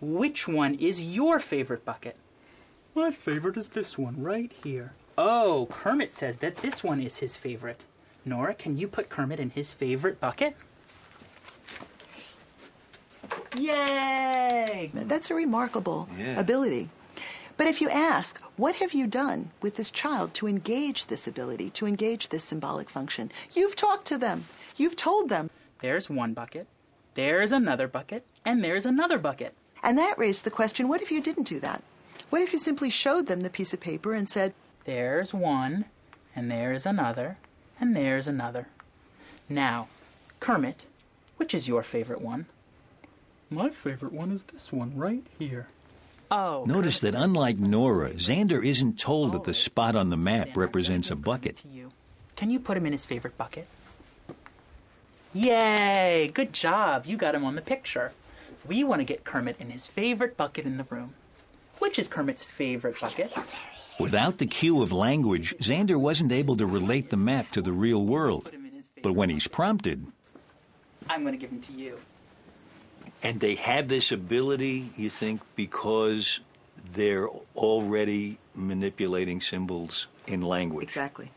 which 0.00 0.48
one 0.48 0.74
is 0.74 1.02
your 1.02 1.38
favorite 1.38 1.84
bucket? 1.84 2.16
My 2.94 3.10
favorite 3.10 3.56
is 3.56 3.68
this 3.68 3.96
one 3.96 4.22
right 4.22 4.52
here. 4.62 4.92
Oh, 5.16 5.68
Kermit 5.70 6.12
says 6.12 6.36
that 6.38 6.56
this 6.56 6.82
one 6.82 7.00
is 7.00 7.18
his 7.18 7.36
favorite. 7.36 7.84
Nora, 8.24 8.54
can 8.54 8.78
you 8.78 8.88
put 8.88 9.08
Kermit 9.08 9.40
in 9.40 9.50
his 9.50 9.72
favorite 9.72 10.20
bucket? 10.20 10.56
Yay! 13.58 14.90
That's 14.94 15.30
a 15.30 15.34
remarkable 15.34 16.08
Yeah. 16.18 16.38
ability. 16.38 16.88
But 17.56 17.66
if 17.66 17.80
you 17.80 17.90
ask, 17.90 18.40
what 18.56 18.76
have 18.76 18.92
you 18.94 19.06
done 19.06 19.50
with 19.60 19.76
this 19.76 19.90
child 19.90 20.34
to 20.34 20.48
engage 20.48 21.06
this 21.06 21.26
ability, 21.26 21.70
to 21.70 21.86
engage 21.86 22.28
this 22.30 22.44
symbolic 22.44 22.88
function? 22.88 23.30
You've 23.54 23.76
talked 23.76 24.06
to 24.08 24.18
them. 24.18 24.46
You've 24.76 24.96
told 24.96 25.28
them. 25.28 25.50
There's 25.80 26.08
one 26.08 26.32
bucket, 26.32 26.66
there's 27.14 27.52
another 27.52 27.86
bucket, 27.88 28.24
and 28.44 28.64
there's 28.64 28.86
another 28.86 29.18
bucket. 29.18 29.54
And 29.82 29.98
that 29.98 30.18
raised 30.18 30.44
the 30.44 30.50
question 30.50 30.88
what 30.88 31.02
if 31.02 31.10
you 31.10 31.20
didn't 31.20 31.48
do 31.48 31.60
that? 31.60 31.82
What 32.30 32.40
if 32.40 32.52
you 32.52 32.58
simply 32.58 32.88
showed 32.88 33.26
them 33.26 33.42
the 33.42 33.50
piece 33.50 33.74
of 33.74 33.80
paper 33.80 34.14
and 34.14 34.28
said, 34.28 34.54
There's 34.84 35.34
one, 35.34 35.84
and 36.34 36.50
there's 36.50 36.86
another, 36.86 37.36
and 37.78 37.94
there's 37.94 38.26
another. 38.26 38.68
Now, 39.48 39.88
Kermit, 40.40 40.86
which 41.36 41.52
is 41.54 41.68
your 41.68 41.82
favorite 41.82 42.22
one? 42.22 42.46
My 43.52 43.68
favorite 43.70 44.12
one 44.12 44.32
is 44.32 44.44
this 44.44 44.72
one 44.72 44.96
right 44.96 45.24
here. 45.38 45.68
Oh. 46.30 46.64
Notice 46.66 47.00
that 47.00 47.14
unlike 47.14 47.56
this 47.56 47.60
one 47.60 47.66
is 47.68 47.70
Nora. 47.70 48.10
Xander 48.14 48.64
isn't 48.64 48.98
told 48.98 49.32
that 49.32 49.44
the 49.44 49.50
Oh, 49.50 49.52
spot 49.52 49.94
on 49.94 50.08
the 50.10 50.16
map 50.16 50.48
I'm 50.54 50.60
represents 50.60 51.08
a 51.10 51.14
gonna 51.14 51.20
bring 51.22 51.34
it 51.34 51.42
bucket. 51.56 51.62
you. 51.70 51.92
Can 52.36 52.50
you 52.50 52.58
put 52.58 52.76
him 52.78 52.86
in 52.86 52.92
his 52.92 53.04
favorite 53.04 53.36
bucket? 53.36 53.68
Yay! 55.34 56.30
Good 56.34 56.52
job. 56.52 57.06
You 57.06 57.16
got 57.16 57.34
him 57.34 57.44
on 57.44 57.54
the 57.54 57.62
picture. 57.62 58.12
We 58.66 58.84
want 58.84 59.00
to 59.00 59.04
get 59.04 59.24
Kermit 59.24 59.56
in 59.58 59.70
his 59.70 59.86
favorite 59.86 60.36
bucket 60.36 60.64
in 60.66 60.76
the 60.76 60.84
room. 60.84 61.14
Which 61.78 61.98
is 61.98 62.08
Kermit's 62.08 62.44
favorite 62.44 63.00
bucket? 63.00 63.32
Without 63.98 64.38
the 64.38 64.46
cue 64.46 64.82
of 64.82 64.92
language, 64.92 65.54
Xander 65.58 65.98
wasn't 65.98 66.32
able 66.32 66.56
to 66.56 66.66
relate 66.66 67.10
the 67.10 67.16
map 67.16 67.50
to 67.52 67.62
the 67.62 67.72
real 67.72 68.04
world. 68.04 68.44
Put 68.44 68.54
him 68.54 68.66
in 68.66 68.72
his 68.72 68.88
favorite. 68.88 69.02
But 69.02 69.12
when 69.14 69.30
he's 69.30 69.46
prompted, 69.48 70.06
I'm 71.10 71.22
going 71.22 71.34
to 71.34 71.38
give 71.38 71.50
him 71.50 71.60
to 71.62 71.72
you. 71.72 71.98
And 73.22 73.40
they 73.40 73.54
have 73.54 73.88
this 73.88 74.12
ability, 74.12 74.90
you 74.96 75.10
think, 75.10 75.40
because 75.54 76.40
they're 76.92 77.28
already 77.56 78.38
manipulating 78.54 79.40
symbols 79.40 80.08
in 80.26 80.42
language. 80.42 80.84
Exactly. 80.84 81.30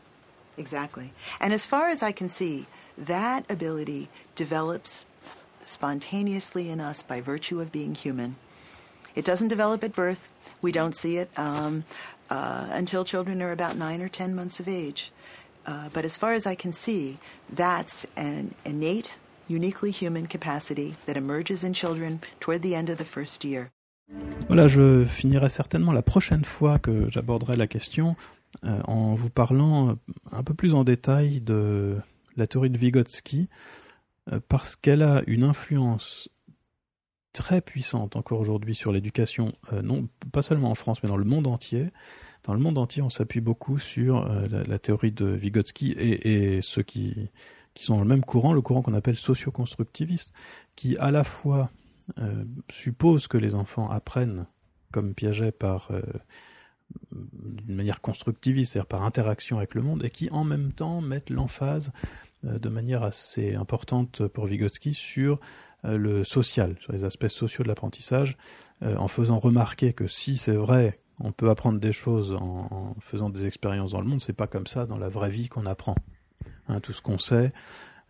Exactly. 0.58 1.12
And 1.38 1.52
as 1.52 1.66
far 1.66 1.90
as 1.90 2.02
I 2.02 2.12
can 2.12 2.28
see, 2.28 2.66
that 2.96 3.50
ability 3.50 4.08
develops 4.34 5.04
spontaneously 5.64 6.70
in 6.70 6.80
us 6.80 7.02
by 7.02 7.20
virtue 7.20 7.60
of 7.60 7.70
being 7.70 7.94
human. 7.94 8.36
It 9.14 9.24
doesn't 9.24 9.48
develop 9.48 9.84
at 9.84 9.92
birth. 9.92 10.30
We 10.62 10.72
don't 10.72 10.96
see 10.96 11.18
it 11.18 11.30
um, 11.36 11.84
uh, 12.30 12.68
until 12.70 13.04
children 13.04 13.42
are 13.42 13.52
about 13.52 13.76
nine 13.76 14.00
or 14.00 14.08
ten 14.08 14.34
months 14.34 14.60
of 14.60 14.68
age. 14.68 15.12
Uh, 15.66 15.88
but 15.92 16.04
as 16.04 16.16
far 16.16 16.32
as 16.32 16.46
I 16.46 16.54
can 16.54 16.72
see, 16.72 17.18
that's 17.50 18.06
an 18.16 18.54
innate, 18.64 19.14
uniquely 19.48 19.90
human 19.90 20.26
capacity 20.26 20.94
that 21.06 21.14
emerges 21.16 21.64
in 21.64 21.72
children 21.72 22.18
toward 22.40 22.62
the 22.62 22.74
end 22.74 22.88
of 22.90 22.96
the 22.96 23.04
first 23.04 23.44
year. 23.44 23.70
Voilà, 24.48 24.68
je 24.68 25.04
finirai 25.04 25.48
certainement 25.48 25.92
la 25.92 26.02
prochaine 26.02 26.44
fois 26.44 26.78
que 26.78 27.10
j'aborderai 27.10 27.56
la 27.56 27.66
question 27.66 28.14
euh, 28.64 28.80
en 28.84 29.14
vous 29.14 29.30
parlant 29.30 29.96
un 30.30 30.42
peu 30.42 30.54
plus 30.54 30.74
en 30.74 30.84
détail 30.84 31.40
de 31.40 31.96
la 32.36 32.46
théorie 32.46 32.70
de 32.70 32.78
Vygotsky, 32.78 33.48
euh, 34.32 34.40
parce 34.48 34.76
qu'elle 34.76 35.02
a 35.02 35.22
une 35.26 35.42
influence 35.42 36.28
très 37.32 37.60
puissante 37.60 38.16
encore 38.16 38.40
aujourd'hui 38.40 38.74
sur 38.74 38.92
l'éducation, 38.92 39.52
euh, 39.72 39.82
non 39.82 40.08
pas 40.32 40.42
seulement 40.42 40.70
en 40.70 40.74
France, 40.74 41.02
mais 41.02 41.08
dans 41.08 41.18
le 41.18 41.24
monde 41.24 41.46
entier. 41.46 41.88
Dans 42.44 42.54
le 42.54 42.60
monde 42.60 42.78
entier, 42.78 43.02
on 43.02 43.10
s'appuie 43.10 43.40
beaucoup 43.40 43.78
sur 43.78 44.30
euh, 44.30 44.46
la, 44.48 44.62
la 44.64 44.78
théorie 44.78 45.12
de 45.12 45.26
Vygotsky 45.26 45.92
et, 45.92 46.56
et 46.56 46.62
ceux 46.62 46.82
qui, 46.82 47.28
qui 47.76 47.84
sont 47.84 47.96
dans 47.96 48.02
le 48.02 48.08
même 48.08 48.24
courant, 48.24 48.54
le 48.54 48.62
courant 48.62 48.80
qu'on 48.80 48.94
appelle 48.94 49.16
socio-constructiviste, 49.16 50.32
qui 50.76 50.96
à 50.96 51.10
la 51.10 51.24
fois 51.24 51.70
euh, 52.18 52.44
suppose 52.70 53.28
que 53.28 53.36
les 53.36 53.54
enfants 53.54 53.90
apprennent 53.90 54.46
comme 54.92 55.12
Piaget 55.14 55.52
par 55.52 55.90
euh, 55.90 56.00
d'une 57.12 57.76
manière 57.76 58.00
constructiviste, 58.00 58.72
c'est-à-dire 58.72 58.86
par 58.86 59.02
interaction 59.02 59.58
avec 59.58 59.74
le 59.74 59.82
monde, 59.82 60.02
et 60.04 60.10
qui 60.10 60.30
en 60.30 60.42
même 60.42 60.72
temps 60.72 61.02
mettent 61.02 61.28
l'emphase 61.28 61.92
euh, 62.46 62.58
de 62.58 62.68
manière 62.70 63.02
assez 63.02 63.54
importante 63.54 64.26
pour 64.26 64.46
Vygotsky 64.46 64.94
sur 64.94 65.38
le 65.84 66.24
social, 66.24 66.74
sur 66.80 66.92
les 66.92 67.04
aspects 67.04 67.28
sociaux 67.28 67.62
de 67.62 67.68
l'apprentissage, 67.68 68.36
en 68.82 69.06
faisant 69.06 69.38
remarquer 69.38 69.92
que 69.92 70.08
si 70.08 70.36
c'est 70.36 70.56
vrai, 70.56 70.98
on 71.20 71.30
peut 71.30 71.48
apprendre 71.48 71.78
des 71.78 71.92
choses 71.92 72.32
en, 72.32 72.66
en 72.72 72.96
faisant 72.98 73.30
des 73.30 73.46
expériences 73.46 73.92
dans 73.92 74.00
le 74.00 74.08
monde, 74.08 74.20
c'est 74.20 74.32
pas 74.32 74.48
comme 74.48 74.66
ça 74.66 74.84
dans 74.86 74.98
la 74.98 75.08
vraie 75.08 75.30
vie 75.30 75.48
qu'on 75.48 75.64
apprend. 75.64 75.94
Hein, 76.68 76.80
tout 76.80 76.92
ce 76.92 77.00
qu'on 77.00 77.18
sait, 77.18 77.52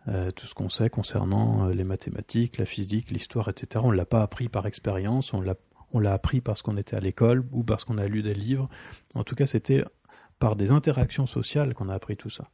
euh, 0.07 0.31
tout 0.31 0.47
ce 0.47 0.55
qu'on 0.55 0.69
sait 0.69 0.89
concernant 0.89 1.67
euh, 1.67 1.73
les 1.73 1.83
mathématiques, 1.83 2.57
la 2.57 2.65
physique, 2.65 3.11
l'histoire, 3.11 3.49
etc. 3.49 3.83
On 3.85 3.91
l'a 3.91 4.05
pas 4.05 4.23
appris 4.23 4.49
par 4.49 4.65
expérience, 4.65 5.33
on 5.33 5.41
l'a 5.41 5.55
on 5.93 5.99
l'a 5.99 6.11
appris 6.11 6.41
parce 6.41 6.61
qu'on 6.61 6.75
était 6.75 6.97
à 6.97 6.99
l'école 6.99 7.45
ou 7.51 7.63
parce 7.63 7.85
qu'on 7.85 7.97
a 7.97 8.07
lu 8.07 8.21
des 8.21 8.33
livres. 8.33 8.67
En 9.15 9.23
tout 9.23 9.35
cas, 9.35 9.45
c'était 9.45 9.85
par 10.37 10.55
des 10.57 10.71
interactions 10.71 11.27
sociales 11.27 11.73
qu'on 11.73 11.87
a 11.87 11.93
appris 11.93 12.17
tout 12.17 12.29
ça. 12.29 12.49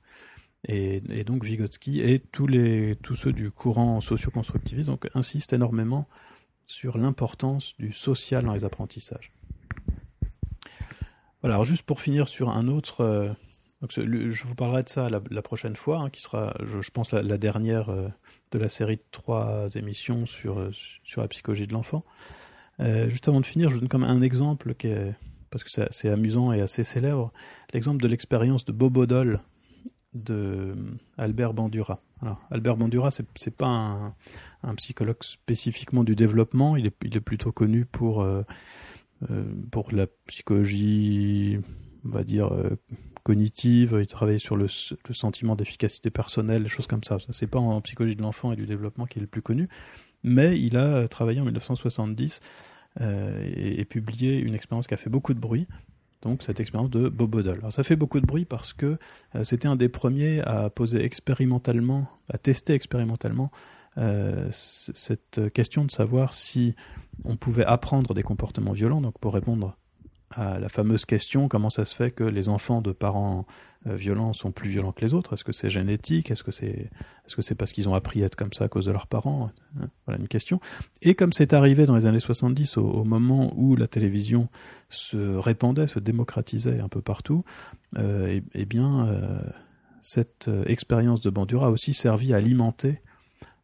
Et, 0.68 1.02
et 1.10 1.24
donc 1.24 1.44
Vygotsky 1.44 2.02
et 2.02 2.20
tous 2.20 2.48
les 2.48 2.96
tous 2.98 3.16
ceux 3.16 3.34
du 3.34 3.50
courant 3.50 4.02
socio-constructiviste 4.02 4.90
donc 4.90 5.10
insistent 5.14 5.54
énormément 5.54 6.08
sur 6.66 6.98
l'importance 6.98 7.74
du 7.80 7.92
social 7.92 8.46
dans 8.46 8.54
les 8.54 8.66
apprentissages. 8.66 9.32
Voilà. 11.42 11.56
Alors 11.56 11.66
juste 11.66 11.84
pour 11.84 12.02
finir 12.02 12.30
sur 12.30 12.50
un 12.50 12.68
autre. 12.68 13.02
euh, 13.02 13.34
je 13.90 14.44
vous 14.46 14.56
parlerai 14.56 14.84
de 14.84 14.90
ça 14.90 15.10
la, 15.10 15.42
prochaine 15.42 15.76
fois, 15.76 16.00
hein, 16.00 16.10
qui 16.10 16.22
sera, 16.22 16.56
je, 16.64 16.90
pense, 16.92 17.12
la, 17.12 17.38
dernière 17.38 17.90
euh, 17.90 18.08
de 18.52 18.60
la 18.60 18.70
série 18.70 18.98
de 18.98 19.04
trois 19.12 19.68
émissions 19.76 20.26
sur, 20.26 20.60
euh, 20.60 20.72
sur 21.04 21.22
la 21.22 21.28
psychologie 21.28 21.68
de 21.68 21.74
l'enfant. 21.74 22.04
Euh, 22.80 23.10
juste 23.10 23.28
avant 23.28 23.42
de 23.42 23.46
finir, 23.46 23.70
je 23.70 23.76
vous 23.76 23.80
donne 23.82 23.90
comme 23.90 24.04
un 24.04 24.22
exemple 24.22 24.74
qui 24.76 24.88
est, 24.88 25.14
parce 25.50 25.64
que 25.64 25.70
c'est 25.70 26.10
amusant 26.10 26.52
et 26.54 26.62
assez 26.62 26.84
célèbre, 26.84 27.32
l'exemple 27.74 28.02
de 28.02 28.08
l'expérience 28.08 28.66
de 28.66 28.72
Bobodol 28.72 29.40
de 30.14 30.76
Albert 31.18 31.54
Bandura. 31.54 32.02
Alors, 32.22 32.46
Albert 32.52 32.78
Bandura, 32.78 33.12
c'est 33.12 33.26
c'est 33.36 33.56
pas 33.56 34.14
un, 34.64 34.76
psychologue 34.76 35.22
spécifiquement 35.22 36.04
du 36.04 36.16
développement, 36.16 36.78
il 36.78 36.86
est, 36.86 36.96
il 37.04 37.18
est 37.18 37.22
plutôt 37.22 37.52
connu 37.52 37.86
pour, 37.86 38.26
pour 39.72 39.92
la 39.92 40.08
psychologie, 40.28 41.60
on 42.06 42.10
va 42.10 42.24
dire, 42.24 42.52
cognitive, 43.24 43.98
il 44.00 44.08
travaille 44.08 44.40
sur 44.40 44.56
le, 44.56 44.68
sentiment 44.68 45.56
d'efficacité 45.56 46.10
personnelle, 46.10 46.64
des 46.64 46.70
choses 46.70 46.88
comme 46.88 47.04
ça. 47.04 47.18
C'est 47.32 47.48
pas 47.48 47.60
en 47.60 47.80
psychologie 47.82 48.16
de 48.16 48.22
l'enfant 48.22 48.52
et 48.52 48.56
du 48.56 48.66
développement 48.66 49.06
qu'il 49.06 49.22
est 49.22 49.26
le 49.26 49.28
plus 49.28 49.42
connu, 49.42 49.70
mais 50.24 50.60
il 50.60 50.78
a 50.78 51.08
travaillé 51.08 51.40
en 51.40 51.46
1970 51.46 52.42
euh, 53.02 53.52
et, 53.56 53.86
publié 53.86 54.40
une 54.40 54.54
expérience 54.54 54.88
qui 54.88 54.94
a 54.94 54.98
fait 54.98 55.10
beaucoup 55.10 55.34
de 55.34 55.40
bruit. 55.40 55.68
Donc 56.22 56.42
cette 56.42 56.62
expérience 56.62 56.90
de 56.90 57.10
Bobodol. 57.10 57.58
Alors 57.60 57.74
ça 57.74 57.84
fait 57.84 57.98
beaucoup 57.98 58.22
de 58.22 58.26
bruit 58.26 58.46
parce 58.46 58.72
que 58.72 58.98
euh, 59.36 59.44
c'était 59.44 59.68
un 59.68 59.76
des 59.76 59.90
premiers 59.90 60.40
à 60.42 60.70
poser 60.70 61.04
expérimentalement, 61.04 62.08
à 62.30 62.38
tester 62.38 62.74
expérimentalement 62.74 63.52
euh, 63.98 64.48
cette 64.52 65.52
question 65.54 65.84
de 65.84 65.92
savoir 65.92 66.34
si 66.34 66.76
on 67.26 67.36
pouvait 67.36 67.66
apprendre 67.66 68.14
des 68.14 68.24
comportements 68.24 68.72
violents. 68.72 69.02
Donc 69.02 69.20
pour 69.20 69.34
répondre 69.34 69.78
à 70.36 70.60
la 70.60 70.70
fameuse 70.70 71.06
question 71.06 71.48
comment 71.48 71.70
ça 71.70 71.86
se 71.86 71.96
fait 71.96 72.12
que 72.12 72.24
les 72.24 72.50
enfants 72.50 72.82
de 72.82 72.92
parents 72.92 73.46
euh, 73.88 73.96
violents 73.96 74.34
sont 74.34 74.52
plus 74.52 74.70
violents 74.70 74.92
que 74.92 75.02
les 75.02 75.14
autres? 75.14 75.34
Est-ce 75.34 75.44
que 75.44 75.52
c'est 75.52 75.70
génétique? 75.70 76.32
Est-ce 76.32 76.44
que 76.44 76.52
c'est 76.52 77.56
parce 77.56 77.72
qu'ils 77.72 77.90
ont 77.90 77.96
appris 77.96 78.24
à 78.24 78.28
être 78.28 78.36
comme 78.36 78.54
ça 78.54 78.66
à 78.66 78.68
cause 78.68 78.86
de 78.86 78.92
leurs 78.92 79.08
parents? 79.08 79.52
Hein, 79.80 79.88
Voilà 80.06 80.20
une 80.20 80.28
question. 80.28 80.60
Et 81.02 81.16
comme 81.16 81.34
c'est 81.34 81.54
arrivé 81.54 81.86
dans 81.86 81.96
les 81.96 82.06
années 82.06 82.20
70, 82.20 82.78
au, 82.78 82.86
au 82.86 83.04
moment 83.04 83.54
où 83.56 83.76
la 83.76 83.88
télévision 83.88 84.50
se 84.90 85.36
répandait, 85.36 85.88
se 85.88 86.00
démocratisait 86.00 86.80
un 86.80 86.88
peu 86.90 87.02
partout, 87.02 87.44
euh, 87.98 88.28
eh, 88.28 88.44
eh 88.54 88.66
bien, 88.66 89.08
euh, 89.08 89.40
cette 90.02 90.48
euh, 90.48 90.64
expérience 90.66 91.22
de 91.22 91.30
Bandura 91.30 91.68
a 91.68 91.70
aussi 91.70 91.94
servi 91.94 92.34
à 92.34 92.38
alimenter 92.38 93.02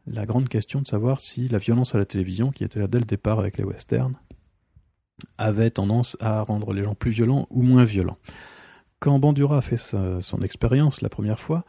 la 0.07 0.25
grande 0.25 0.49
question 0.49 0.81
de 0.81 0.87
savoir 0.87 1.19
si 1.19 1.47
la 1.47 1.57
violence 1.59 1.93
à 1.95 1.97
la 1.97 2.05
télévision, 2.05 2.51
qui 2.51 2.63
était 2.63 2.79
là 2.79 2.87
dès 2.87 2.99
le 2.99 3.05
départ 3.05 3.39
avec 3.39 3.57
les 3.57 3.63
westerns, 3.63 4.15
avait 5.37 5.71
tendance 5.71 6.17
à 6.19 6.41
rendre 6.41 6.73
les 6.73 6.83
gens 6.83 6.95
plus 6.95 7.11
violents 7.11 7.47
ou 7.49 7.61
moins 7.61 7.85
violents. 7.85 8.17
Quand 8.99 9.17
Bandura 9.19 9.59
a 9.59 9.61
fait 9.61 9.77
son 9.77 10.41
expérience 10.41 11.01
la 11.01 11.09
première 11.09 11.39
fois, 11.39 11.63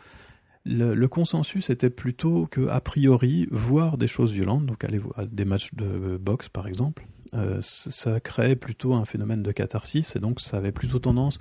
le, 0.64 1.06
consensus 1.06 1.70
était 1.70 1.90
plutôt 1.90 2.46
que, 2.46 2.68
a 2.68 2.80
priori, 2.80 3.48
voir 3.50 3.96
des 3.96 4.08
choses 4.08 4.32
violentes, 4.32 4.66
donc 4.66 4.84
aller 4.84 4.98
voir 4.98 5.26
des 5.26 5.44
matchs 5.44 5.74
de 5.74 6.16
boxe 6.16 6.48
par 6.48 6.66
exemple, 6.66 7.06
euh, 7.34 7.60
ça 7.62 8.20
créait 8.20 8.56
plutôt 8.56 8.94
un 8.94 9.04
phénomène 9.04 9.42
de 9.42 9.52
catharsis 9.52 10.16
et 10.16 10.18
donc 10.18 10.40
ça 10.40 10.56
avait 10.56 10.72
plutôt 10.72 10.98
tendance 10.98 11.38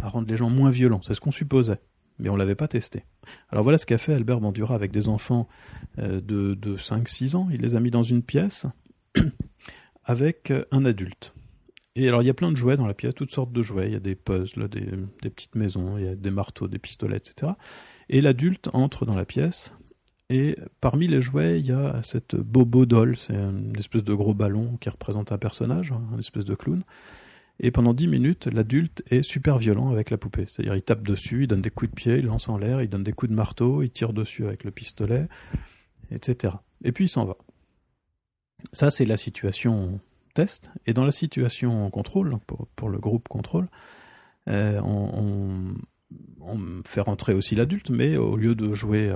à 0.00 0.08
rendre 0.08 0.28
les 0.28 0.36
gens 0.36 0.50
moins 0.50 0.70
violents. 0.70 1.00
C'est 1.04 1.14
ce 1.14 1.20
qu'on 1.20 1.32
supposait, 1.32 1.80
mais 2.18 2.28
on 2.28 2.36
l'avait 2.36 2.54
pas 2.54 2.68
testé. 2.68 3.04
Alors 3.50 3.64
voilà 3.64 3.78
ce 3.78 3.86
qu'a 3.86 3.98
fait 3.98 4.14
Albert 4.14 4.40
Bandura 4.40 4.74
avec 4.74 4.92
des 4.92 5.08
enfants 5.08 5.48
euh, 5.98 6.20
de, 6.20 6.54
de 6.54 6.76
5-6 6.76 7.36
ans. 7.36 7.48
Il 7.50 7.60
les 7.60 7.74
a 7.74 7.80
mis 7.80 7.90
dans 7.90 8.02
une 8.02 8.22
pièce 8.22 8.66
avec 10.04 10.52
un 10.70 10.84
adulte. 10.84 11.34
Et 11.96 12.08
alors 12.08 12.22
il 12.22 12.26
y 12.26 12.30
a 12.30 12.34
plein 12.34 12.50
de 12.50 12.56
jouets 12.56 12.76
dans 12.76 12.86
la 12.86 12.94
pièce, 12.94 13.14
toutes 13.14 13.32
sortes 13.32 13.52
de 13.52 13.62
jouets. 13.62 13.86
Il 13.86 13.92
y 13.92 13.96
a 13.96 14.00
des 14.00 14.16
puzzles, 14.16 14.68
des, 14.68 15.30
petites 15.30 15.54
maisons, 15.54 15.96
il 15.96 16.04
y 16.04 16.08
a 16.08 16.16
des 16.16 16.30
marteaux, 16.30 16.66
des 16.66 16.78
pistolets, 16.78 17.16
etc. 17.16 17.52
Et 18.08 18.20
l'adulte 18.20 18.68
entre 18.72 19.06
dans 19.06 19.14
la 19.14 19.24
pièce. 19.24 19.72
Et 20.30 20.56
parmi 20.80 21.06
les 21.06 21.20
jouets, 21.20 21.60
il 21.60 21.66
y 21.66 21.72
a 21.72 22.02
cette 22.02 22.34
Bobo 22.34 22.86
doll, 22.86 23.16
c'est 23.16 23.34
une 23.34 23.76
espèce 23.78 24.02
de 24.02 24.14
gros 24.14 24.34
ballon 24.34 24.78
qui 24.80 24.88
représente 24.88 25.32
un 25.32 25.38
personnage, 25.38 25.92
un 25.92 26.18
espèce 26.18 26.46
de 26.46 26.54
clown. 26.54 26.82
Et 27.60 27.70
pendant 27.70 27.94
10 27.94 28.08
minutes, 28.08 28.48
l'adulte 28.52 29.04
est 29.10 29.22
super 29.22 29.58
violent 29.58 29.90
avec 29.90 30.10
la 30.10 30.18
poupée. 30.18 30.46
C'est-à-dire, 30.46 30.74
il 30.74 30.82
tape 30.82 31.02
dessus, 31.02 31.44
il 31.44 31.46
donne 31.46 31.62
des 31.62 31.70
coups 31.70 31.90
de 31.90 31.94
pied, 31.94 32.16
il 32.16 32.26
lance 32.26 32.48
en 32.48 32.58
l'air, 32.58 32.82
il 32.82 32.88
donne 32.88 33.04
des 33.04 33.12
coups 33.12 33.30
de 33.30 33.36
marteau, 33.36 33.82
il 33.82 33.90
tire 33.90 34.12
dessus 34.12 34.44
avec 34.44 34.64
le 34.64 34.72
pistolet, 34.72 35.28
etc. 36.10 36.54
Et 36.82 36.90
puis 36.90 37.04
il 37.04 37.08
s'en 37.08 37.26
va. 37.26 37.36
Ça, 38.72 38.90
c'est 38.90 39.04
la 39.04 39.16
situation 39.16 40.00
test. 40.34 40.70
Et 40.86 40.92
dans 40.92 41.04
la 41.04 41.12
situation 41.12 41.88
contrôle, 41.90 42.38
pour, 42.76 42.88
le 42.88 42.98
groupe 42.98 43.28
contrôle, 43.28 43.68
euh, 44.48 44.80
on, 44.82 45.74
fait 46.84 47.00
rentrer 47.00 47.32
aussi 47.32 47.54
l'adulte, 47.54 47.90
mais 47.90 48.16
au 48.16 48.36
lieu 48.36 48.54
de 48.54 48.74
jouer 48.74 49.10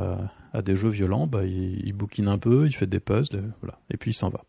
à, 0.52 0.62
des 0.62 0.74
jeux 0.74 0.88
violents, 0.88 1.26
bah, 1.26 1.44
il, 1.44 1.92
bouquine 1.92 2.26
un 2.26 2.38
peu, 2.38 2.66
il 2.66 2.72
fait 2.72 2.87
des 2.87 2.98
puzzles, 2.98 3.52
voilà, 3.61 3.78
et 3.90 3.96
puis 3.98 4.12
il 4.12 4.14
s'en 4.14 4.31
va. 4.31 4.40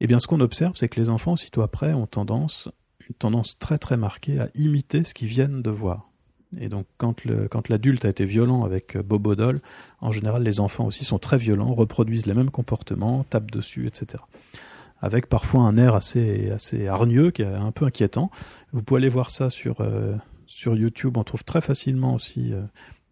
Eh 0.00 0.06
bien, 0.06 0.18
ce 0.18 0.26
qu'on 0.26 0.40
observe, 0.40 0.76
c'est 0.76 0.88
que 0.88 1.00
les 1.00 1.08
enfants, 1.08 1.32
aussitôt 1.32 1.62
après, 1.62 1.94
ont 1.94 2.06
tendance, 2.06 2.68
une 3.08 3.14
tendance 3.14 3.58
très 3.58 3.78
très 3.78 3.96
marquée 3.96 4.38
à 4.38 4.48
imiter 4.54 5.02
ce 5.02 5.14
qu'ils 5.14 5.28
viennent 5.28 5.62
de 5.62 5.70
voir. 5.70 6.10
Et 6.60 6.68
donc 6.68 6.86
quand 6.98 7.22
quand 7.50 7.68
l'adulte 7.68 8.04
a 8.04 8.08
été 8.08 8.26
violent 8.26 8.64
avec 8.64 8.96
Bobo 8.96 9.34
Doll, 9.34 9.60
en 10.00 10.12
général 10.12 10.42
les 10.42 10.60
enfants 10.60 10.86
aussi 10.86 11.04
sont 11.04 11.18
très 11.18 11.38
violents, 11.38 11.72
reproduisent 11.72 12.26
les 12.26 12.34
mêmes 12.34 12.50
comportements, 12.50 13.24
tapent 13.24 13.50
dessus, 13.50 13.86
etc. 13.86 14.22
Avec 15.00 15.28
parfois 15.28 15.62
un 15.62 15.76
air 15.76 15.94
assez 15.94 16.50
assez 16.50 16.88
hargneux 16.88 17.30
qui 17.30 17.42
est 17.42 17.46
un 17.46 17.72
peu 17.72 17.84
inquiétant. 17.84 18.30
Vous 18.72 18.82
pouvez 18.82 19.00
aller 19.00 19.08
voir 19.08 19.30
ça 19.30 19.50
sur 19.50 19.76
sur 20.46 20.76
YouTube. 20.76 21.16
On 21.16 21.24
trouve 21.24 21.44
très 21.44 21.60
facilement 21.60 22.14
aussi 22.14 22.52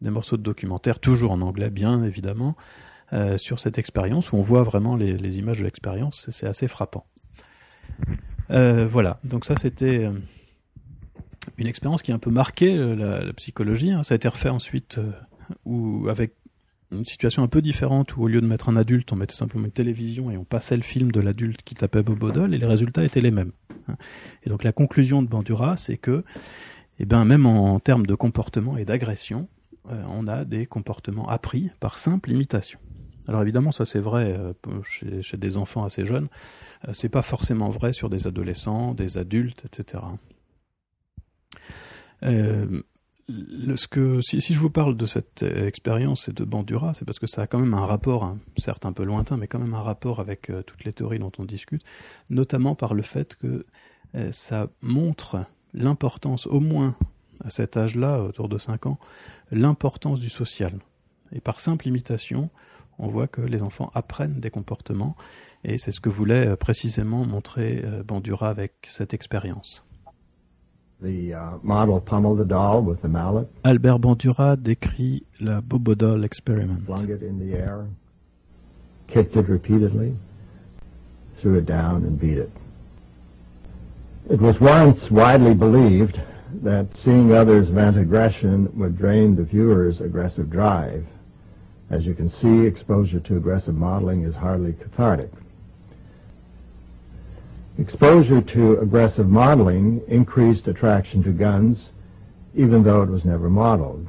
des 0.00 0.10
morceaux 0.10 0.36
de 0.36 0.42
documentaires, 0.42 1.00
toujours 1.00 1.32
en 1.32 1.42
anglais 1.42 1.70
bien 1.70 2.02
évidemment, 2.02 2.56
sur 3.36 3.58
cette 3.58 3.76
expérience 3.76 4.32
où 4.32 4.36
on 4.36 4.42
voit 4.42 4.62
vraiment 4.62 4.96
les, 4.96 5.38
images 5.38 5.58
de 5.58 5.64
l'expérience. 5.64 6.30
C'est 6.30 6.46
assez 6.46 6.66
frappant. 6.66 7.04
Euh, 8.50 8.86
voilà, 8.86 9.18
donc 9.24 9.44
ça 9.44 9.56
c'était 9.56 10.04
euh, 10.04 10.12
une 11.56 11.66
expérience 11.66 12.02
qui 12.02 12.12
a 12.12 12.14
un 12.14 12.18
peu 12.18 12.30
marqué 12.30 12.76
euh, 12.76 13.24
la, 13.24 13.32
psychologie. 13.32 13.90
Hein. 13.90 14.02
Ça 14.02 14.14
a 14.14 14.16
été 14.16 14.28
refait 14.28 14.48
ensuite 14.48 15.00
où, 15.64 16.08
avec 16.08 16.34
une 16.92 17.04
situation 17.04 17.42
un 17.42 17.48
peu 17.48 17.62
différente 17.62 18.16
où 18.16 18.22
au 18.22 18.28
lieu 18.28 18.40
de 18.40 18.46
mettre 18.46 18.68
un 18.68 18.76
adulte, 18.76 19.12
on 19.12 19.16
mettait 19.16 19.34
simplement 19.34 19.64
une 19.64 19.72
télévision 19.72 20.30
et 20.30 20.36
on 20.36 20.44
passait 20.44 20.76
le 20.76 20.82
film 20.82 21.10
de 21.10 21.20
l'adulte 21.20 21.62
qui 21.62 21.74
tapait 21.74 22.02
Bobodol 22.02 22.54
et 22.54 22.58
les 22.58 22.66
résultats 22.66 23.04
étaient 23.04 23.20
les 23.20 23.30
mêmes. 23.30 23.52
Hein. 23.88 23.96
Et 24.44 24.50
donc 24.50 24.62
la 24.64 24.72
conclusion 24.72 25.22
de 25.22 25.28
Bandura, 25.28 25.76
c'est 25.76 25.96
que, 25.96 26.24
eh 26.98 27.06
ben, 27.06 27.24
même 27.24 27.46
en, 27.46 27.80
termes 27.80 28.06
de 28.06 28.14
comportement 28.14 28.76
et 28.76 28.84
d'agression, 28.84 29.48
on 29.84 30.28
a 30.28 30.44
des 30.44 30.66
comportements 30.66 31.28
appris 31.28 31.70
par 31.80 31.98
simple 31.98 32.30
imitation. 32.30 32.78
Alors 33.26 33.42
évidemment, 33.42 33.72
ça 33.72 33.84
c'est 33.84 33.98
vrai 33.98 34.36
chez, 34.84 35.22
chez, 35.22 35.36
des 35.36 35.56
enfants 35.56 35.84
assez 35.84 36.04
jeunes, 36.04 36.28
euh, 36.88 36.92
c'est 36.92 37.08
pas 37.08 37.22
forcément 37.22 37.68
vrai 37.68 37.92
sur 37.92 38.10
des 38.10 38.26
adolescents, 38.26 38.94
des 38.94 39.18
adultes, 39.18 39.64
etc. 39.64 40.02
Euh, 42.24 42.82
ce 43.28 43.86
que, 43.86 44.20
si, 44.20 44.40
je 44.40 44.58
vous 44.58 44.70
parle 44.70 44.96
de 44.96 45.06
cette 45.06 45.42
expérience 45.42 46.28
et 46.28 46.32
de 46.32 46.44
Bandura, 46.44 46.94
c'est 46.94 47.04
parce 47.04 47.18
que 47.18 47.26
ça 47.26 47.42
a 47.42 47.46
quand 47.46 47.58
même 47.58 47.74
un 47.74 47.86
rapport, 47.86 48.24
hein, 48.24 48.38
certes 48.58 48.84
un 48.86 48.92
peu 48.92 49.04
lointain, 49.04 49.36
mais 49.36 49.46
quand 49.46 49.58
même 49.58 49.74
un 49.74 49.80
rapport 49.80 50.20
avec 50.20 50.50
euh, 50.50 50.62
toutes 50.62 50.84
les 50.84 50.92
théories 50.92 51.18
dont 51.18 51.32
on 51.38 51.44
discute, 51.44 51.82
notamment 52.30 52.74
par 52.74 52.94
le 52.94 53.02
fait 53.02 53.36
que 53.36 53.66
ça 54.30 54.68
montre 54.82 55.46
l'importance, 55.72 56.46
au 56.46 56.60
moins 56.60 56.94
à 57.42 57.48
cet 57.48 57.78
âge-là, 57.78 58.20
autour 58.20 58.50
de 58.50 58.58
5 58.58 58.84
ans, 58.84 58.98
l'importance 59.50 60.20
du 60.20 60.28
social. 60.28 60.78
Et 61.32 61.40
par 61.40 61.60
simple 61.60 61.88
imitation, 61.88 62.50
on 62.98 63.08
voit 63.08 63.26
que 63.26 63.40
les 63.40 63.62
enfants 63.62 63.90
apprennent 63.94 64.40
des 64.40 64.50
comportements 64.50 65.16
et 65.64 65.78
c'est 65.78 65.92
ce 65.92 66.00
que 66.00 66.08
voulait 66.08 66.46
euh, 66.46 66.56
précisément 66.56 67.24
montrer 67.24 67.82
euh, 67.84 68.02
Bandura 68.02 68.48
avec 68.48 68.74
cette 68.86 69.14
expérience. 69.14 69.84
Uh, 71.04 71.58
Albert 73.64 73.98
Bandura 73.98 74.56
décrit 74.56 75.24
la 75.40 75.60
Bobo 75.60 76.22
experiment. 76.22 76.86
Flung 76.86 77.08
it 77.10 77.22
in 77.22 77.38
the 77.40 77.56
air, 77.56 77.86
kicked 79.08 79.34
it 79.34 79.48
repeatedly, 79.48 80.14
threw 81.40 81.58
it 81.58 81.66
down 81.66 82.04
and 82.04 82.20
beat 82.20 82.38
it. 82.38 82.50
It 84.30 84.40
was 84.40 84.60
once 84.60 85.10
widely 85.10 85.54
believed 85.54 86.20
that 86.62 86.86
seeing 87.02 87.32
others 87.32 87.68
vent 87.68 87.98
aggression 87.98 88.70
would 88.78 88.96
drain 88.96 89.34
the 89.34 89.42
viewer's 89.42 90.00
aggressive 90.00 90.50
drive. 90.50 91.04
As 91.90 92.06
you 92.06 92.14
can 92.14 92.30
see, 92.40 92.64
exposure 92.64 93.18
to 93.18 93.36
aggressive 93.36 93.74
modeling 93.74 94.22
is 94.22 94.36
hardly 94.36 94.74
cathartic. 94.74 95.30
Exposure 97.78 98.42
to 98.42 98.78
aggressive 98.80 99.28
modeling 99.28 100.02
increased 100.06 100.68
attraction 100.68 101.22
to 101.22 101.32
guns, 101.32 101.88
even 102.54 102.82
though 102.82 103.02
it 103.02 103.08
was 103.08 103.24
never 103.24 103.48
modeled. 103.48 104.06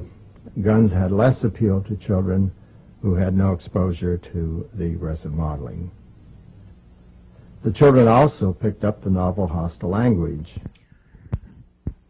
Guns 0.60 0.92
had 0.92 1.10
less 1.10 1.42
appeal 1.44 1.82
to 1.82 1.96
children 1.96 2.52
who 3.00 3.14
had 3.14 3.34
no 3.34 3.52
exposure 3.52 4.18
to 4.18 4.68
the 4.74 4.86
aggressive 4.86 5.32
modeling. 5.32 5.90
The 7.64 7.72
children 7.72 8.06
also 8.06 8.52
picked 8.52 8.84
up 8.84 9.02
the 9.02 9.10
novel 9.10 9.46
hostile 9.46 9.88
language. 9.88 10.60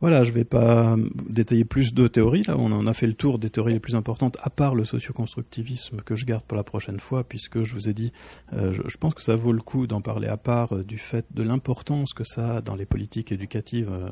Voilà, 0.04 0.22
je 0.22 0.32
ne 0.32 0.34
vais 0.34 0.44
pas 0.44 0.96
détailler 1.30 1.64
plus 1.64 1.94
de 1.94 2.06
théories. 2.08 2.42
Là, 2.42 2.58
on 2.58 2.86
a 2.86 2.92
fait 2.92 3.06
le 3.06 3.14
tour 3.14 3.38
des 3.38 3.48
théories 3.48 3.72
les 3.72 3.80
plus 3.80 3.94
importantes, 3.94 4.36
à 4.42 4.50
part 4.50 4.74
le 4.74 4.84
socioconstructivisme 4.84 6.02
que 6.02 6.14
je 6.14 6.26
garde 6.26 6.44
pour 6.44 6.58
la 6.58 6.62
prochaine 6.62 7.00
fois, 7.00 7.24
puisque 7.24 7.64
je 7.64 7.72
vous 7.72 7.88
ai 7.88 7.94
dit, 7.94 8.12
euh, 8.52 8.70
je, 8.86 8.96
pense 8.98 9.14
que 9.14 9.22
ça 9.22 9.34
vaut 9.34 9.50
le 9.52 9.62
coup 9.62 9.86
d'en 9.86 10.02
parler 10.02 10.28
à 10.28 10.36
part 10.36 10.74
euh, 10.74 10.84
du 10.84 10.98
fait 10.98 11.24
de 11.30 11.42
l'importance 11.42 12.12
que 12.12 12.22
ça 12.22 12.56
a 12.56 12.60
dans 12.60 12.74
les 12.74 12.84
politiques 12.84 13.32
éducatives 13.32 13.88
euh, 13.90 14.10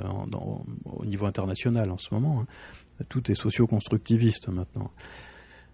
au 0.87 1.05
niveau 1.05 1.27
international 1.27 1.91
en 1.91 1.99
ce 1.99 2.15
moment. 2.15 2.41
Hein. 2.41 3.05
Tout 3.11 3.31
est 3.31 3.35
socioconstructiviste 3.35 4.49
maintenant. 4.49 4.91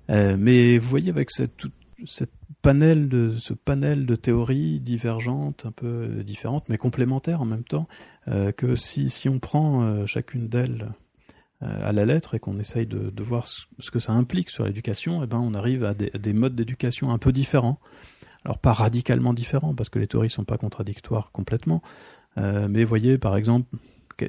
mais 0.09 0.79
vous 0.79 0.89
voyez, 0.89 1.11
avec 1.11 1.31
cette 1.31 1.69
panel 2.69 3.09
de 3.09 3.31
ce 3.31 3.55
panel 3.55 4.05
de 4.05 4.15
théories 4.15 4.79
divergentes, 4.79 5.65
un 5.65 5.73
peu 5.73 6.23
différentes, 6.23 6.69
mais 6.69 6.77
complémentaires 6.77 7.41
en 7.41 7.47
même 7.47 7.65
temps, 7.65 7.89
euh, 8.29 8.53
que 8.53 8.75
si, 8.75 9.09
si 9.09 9.31
on 9.31 9.39
prend 9.39 9.81
euh, 9.81 10.05
chacune 10.05 10.49
d'elles 10.49 10.91
euh, 11.63 11.89
à 11.89 11.93
la 11.93 12.05
lettre 12.05 12.35
et 12.35 12.39
qu'on 12.39 12.59
essaye 12.59 12.85
de, 12.85 13.23
voir 13.23 13.47
ce, 13.47 13.91
que 13.91 14.01
ça 14.01 14.13
implique 14.13 14.51
sur 14.51 14.67
l'éducation, 14.67 15.25
eh 15.25 15.27
ben 15.27 15.39
on 15.39 15.55
arrive 15.55 15.83
à 15.83 15.95
des, 15.95 16.11
des 16.11 16.35
modes 16.35 16.55
d'éducation 16.55 17.11
un 17.11 17.17
peu 17.17 17.33
différents. 17.33 17.81
Alors 18.45 18.59
pas 18.59 18.73
radicalement 18.73 19.33
différents 19.33 19.75
parce 19.75 19.89
que 19.89 19.99
les 19.99 20.07
théories 20.07 20.29
sont 20.29 20.45
pas 20.45 20.59
contradictoires 20.59 21.33
complètement, 21.33 21.81
mais 22.37 22.85
voyez 22.85 23.17
par 23.17 23.39
exemple 23.39 23.75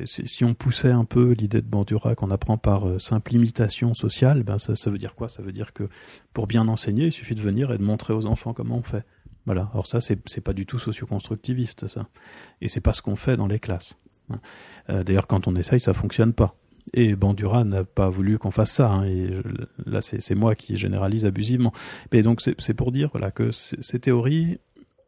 si 0.06 0.44
on 0.44 0.54
poussait 0.54 0.92
un 0.92 1.06
peu 1.06 1.32
l'idée 1.32 1.62
de 1.62 1.68
Bandura 1.68 2.16
qu'on 2.16 2.32
apprend 2.32 2.58
par 2.58 2.88
euh, 2.88 3.00
simple 3.00 3.34
imitation 3.36 3.94
sociale, 3.94 4.44
ben 4.44 4.58
ça, 4.60 4.74
veut 4.90 4.98
dire 4.98 5.16
quoi? 5.16 5.30
Ça 5.30 5.42
veut 5.42 5.52
dire 5.52 5.74
que 5.74 5.90
pour 6.34 6.48
bien 6.48 6.68
enseigner, 6.68 7.08
il 7.08 7.12
suffit 7.12 7.36
de 7.36 7.42
venir 7.42 7.72
et 7.72 7.78
de 7.78 7.84
montrer 7.84 8.14
aux 8.14 8.26
enfants 8.26 8.54
comment 8.54 8.78
on 8.78 8.82
fait. 8.82 9.06
Voilà. 9.46 9.70
Alors 9.74 9.88
ça, 9.88 10.00
c'est 10.02 10.42
pas 10.42 10.54
du 10.54 10.66
tout 10.66 10.80
socio-constructiviste, 10.80 11.88
ça. 11.88 12.08
Et 12.62 12.68
c'est 12.68 12.82
pas 12.82 12.94
ce 12.94 13.02
qu'on 13.02 13.16
fait 13.16 13.38
dans 13.38 13.48
les 13.48 13.60
classes. 13.60 13.98
Euh, 14.90 15.04
D'ailleurs, 15.04 15.28
quand 15.28 15.48
on 15.48 15.56
essaye, 15.56 15.80
ça 15.80 15.94
fonctionne 15.94 16.34
pas. 16.34 16.56
Et 16.94 17.16
Bandura 17.16 17.64
n'a 17.64 17.84
pas 17.84 18.10
voulu 18.10 18.38
qu'on 18.38 18.52
fasse 18.52 18.72
ça. 18.72 18.90
Hein, 18.90 19.06
et 19.06 19.30
là, 19.86 20.02
c'est 20.02 20.36
moi 20.36 20.56
qui 20.56 20.76
généralise 20.76 21.26
abusivement. 21.26 21.74
Mais 22.12 22.22
donc, 22.22 22.42
c'est 22.42 22.74
pour 22.74 22.92
dire 22.92 23.10
voilà 23.12 23.32
que 23.32 23.52
ces 23.52 24.00
théories 24.00 24.60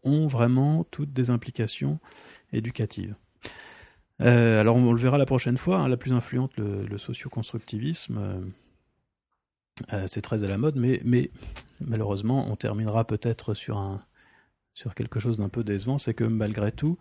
ont 0.03 0.27
vraiment 0.27 0.85
toutes 0.85 1.13
des 1.13 1.29
implications 1.29 1.99
éducatives. 2.51 3.15
Euh, 4.21 4.59
alors 4.59 4.75
on, 4.75 4.93
le 4.93 4.99
verra 4.99 5.17
la 5.17 5.25
prochaine 5.25 5.57
fois, 5.57 5.79
hein, 5.79 5.87
la 5.87 5.97
plus 5.97 6.13
influente, 6.13 6.51
le, 6.57 6.97
socioconstructivisme. 6.97 8.17
Euh, 8.17 8.41
euh, 9.93 10.05
c'est 10.07 10.21
très 10.21 10.43
à 10.43 10.47
la 10.47 10.57
mode, 10.57 10.75
mais, 10.75 11.31
malheureusement, 11.79 12.45
on 12.49 12.55
terminera 12.55 13.05
peut-être 13.05 13.53
sur, 13.53 13.99
sur 14.73 14.93
quelque 14.93 15.19
chose 15.19 15.39
d'un 15.39 15.49
peu 15.49 15.63
décevant, 15.63 15.97
c'est 15.97 16.13
que 16.13 16.23
malgré 16.23 16.71
tout, 16.71 16.97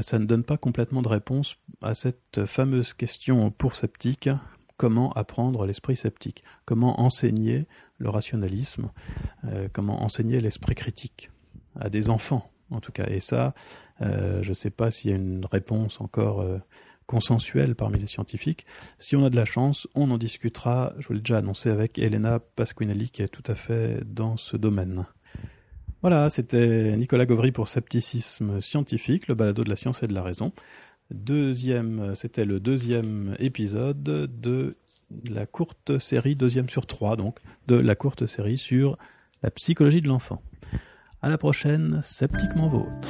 ça 0.00 0.18
ne 0.18 0.24
donne 0.24 0.44
pas 0.44 0.56
complètement 0.56 1.02
de 1.02 1.08
réponse 1.08 1.56
à 1.80 1.94
cette 1.94 2.46
fameuse 2.46 2.94
question 2.94 3.50
pour 3.50 3.74
sceptique, 3.74 4.30
comment 4.76 5.12
apprendre 5.14 5.66
l'esprit 5.66 5.96
sceptique, 5.96 6.42
comment 6.64 7.00
enseigner 7.00 7.66
le 7.98 8.08
rationalisme, 8.08 8.90
comment 9.72 10.04
enseigner 10.04 10.40
l'esprit 10.40 10.76
critique 10.76 11.30
à 11.74 11.90
des 11.90 12.08
enfants? 12.08 12.48
En 12.72 12.80
tout 12.80 12.92
cas. 12.92 13.06
Et 13.08 13.20
ça, 13.20 13.54
euh, 14.00 14.42
je 14.42 14.50
ne 14.50 14.54
sais 14.54 14.70
pas 14.70 14.90
s'il 14.90 15.10
y 15.10 15.14
a 15.14 15.16
une 15.16 15.44
réponse 15.50 16.00
encore 16.00 16.40
euh, 16.40 16.58
consensuelle 17.06 17.74
parmi 17.74 17.98
les 17.98 18.06
scientifiques. 18.06 18.66
Si 18.98 19.16
on 19.16 19.24
a 19.24 19.30
de 19.30 19.36
la 19.36 19.44
chance, 19.44 19.88
on 19.94 20.10
en 20.10 20.18
discutera, 20.18 20.92
je 20.98 21.08
vous 21.08 21.14
l'ai 21.14 21.20
déjà 21.20 21.38
annoncé, 21.38 21.70
avec 21.70 21.98
Elena 21.98 22.38
Pasquinelli 22.40 23.10
qui 23.10 23.22
est 23.22 23.28
tout 23.28 23.44
à 23.46 23.54
fait 23.54 24.02
dans 24.04 24.36
ce 24.36 24.56
domaine. 24.56 25.06
Voilà, 26.00 26.30
c'était 26.30 26.96
Nicolas 26.96 27.26
Gauvry 27.26 27.52
pour 27.52 27.68
Scepticisme 27.68 28.60
scientifique, 28.60 29.28
le 29.28 29.36
balado 29.36 29.62
de 29.62 29.68
la 29.68 29.76
science 29.76 30.02
et 30.02 30.08
de 30.08 30.14
la 30.14 30.22
raison. 30.22 30.52
Deuxième, 31.12 32.14
c'était 32.16 32.44
le 32.44 32.58
deuxième 32.58 33.36
épisode 33.38 34.02
de 34.02 34.76
la 35.28 35.46
courte 35.46 35.98
série, 35.98 36.34
deuxième 36.34 36.68
sur 36.68 36.86
trois 36.86 37.16
donc, 37.16 37.38
de 37.66 37.76
la 37.76 37.94
courte 37.94 38.26
série 38.26 38.58
sur 38.58 38.96
la 39.42 39.50
psychologie 39.50 40.02
de 40.02 40.08
l'enfant. 40.08 40.42
À 41.24 41.28
la 41.28 41.38
prochaine, 41.38 42.00
sceptiquement 42.02 42.66
vôtre. 42.66 43.08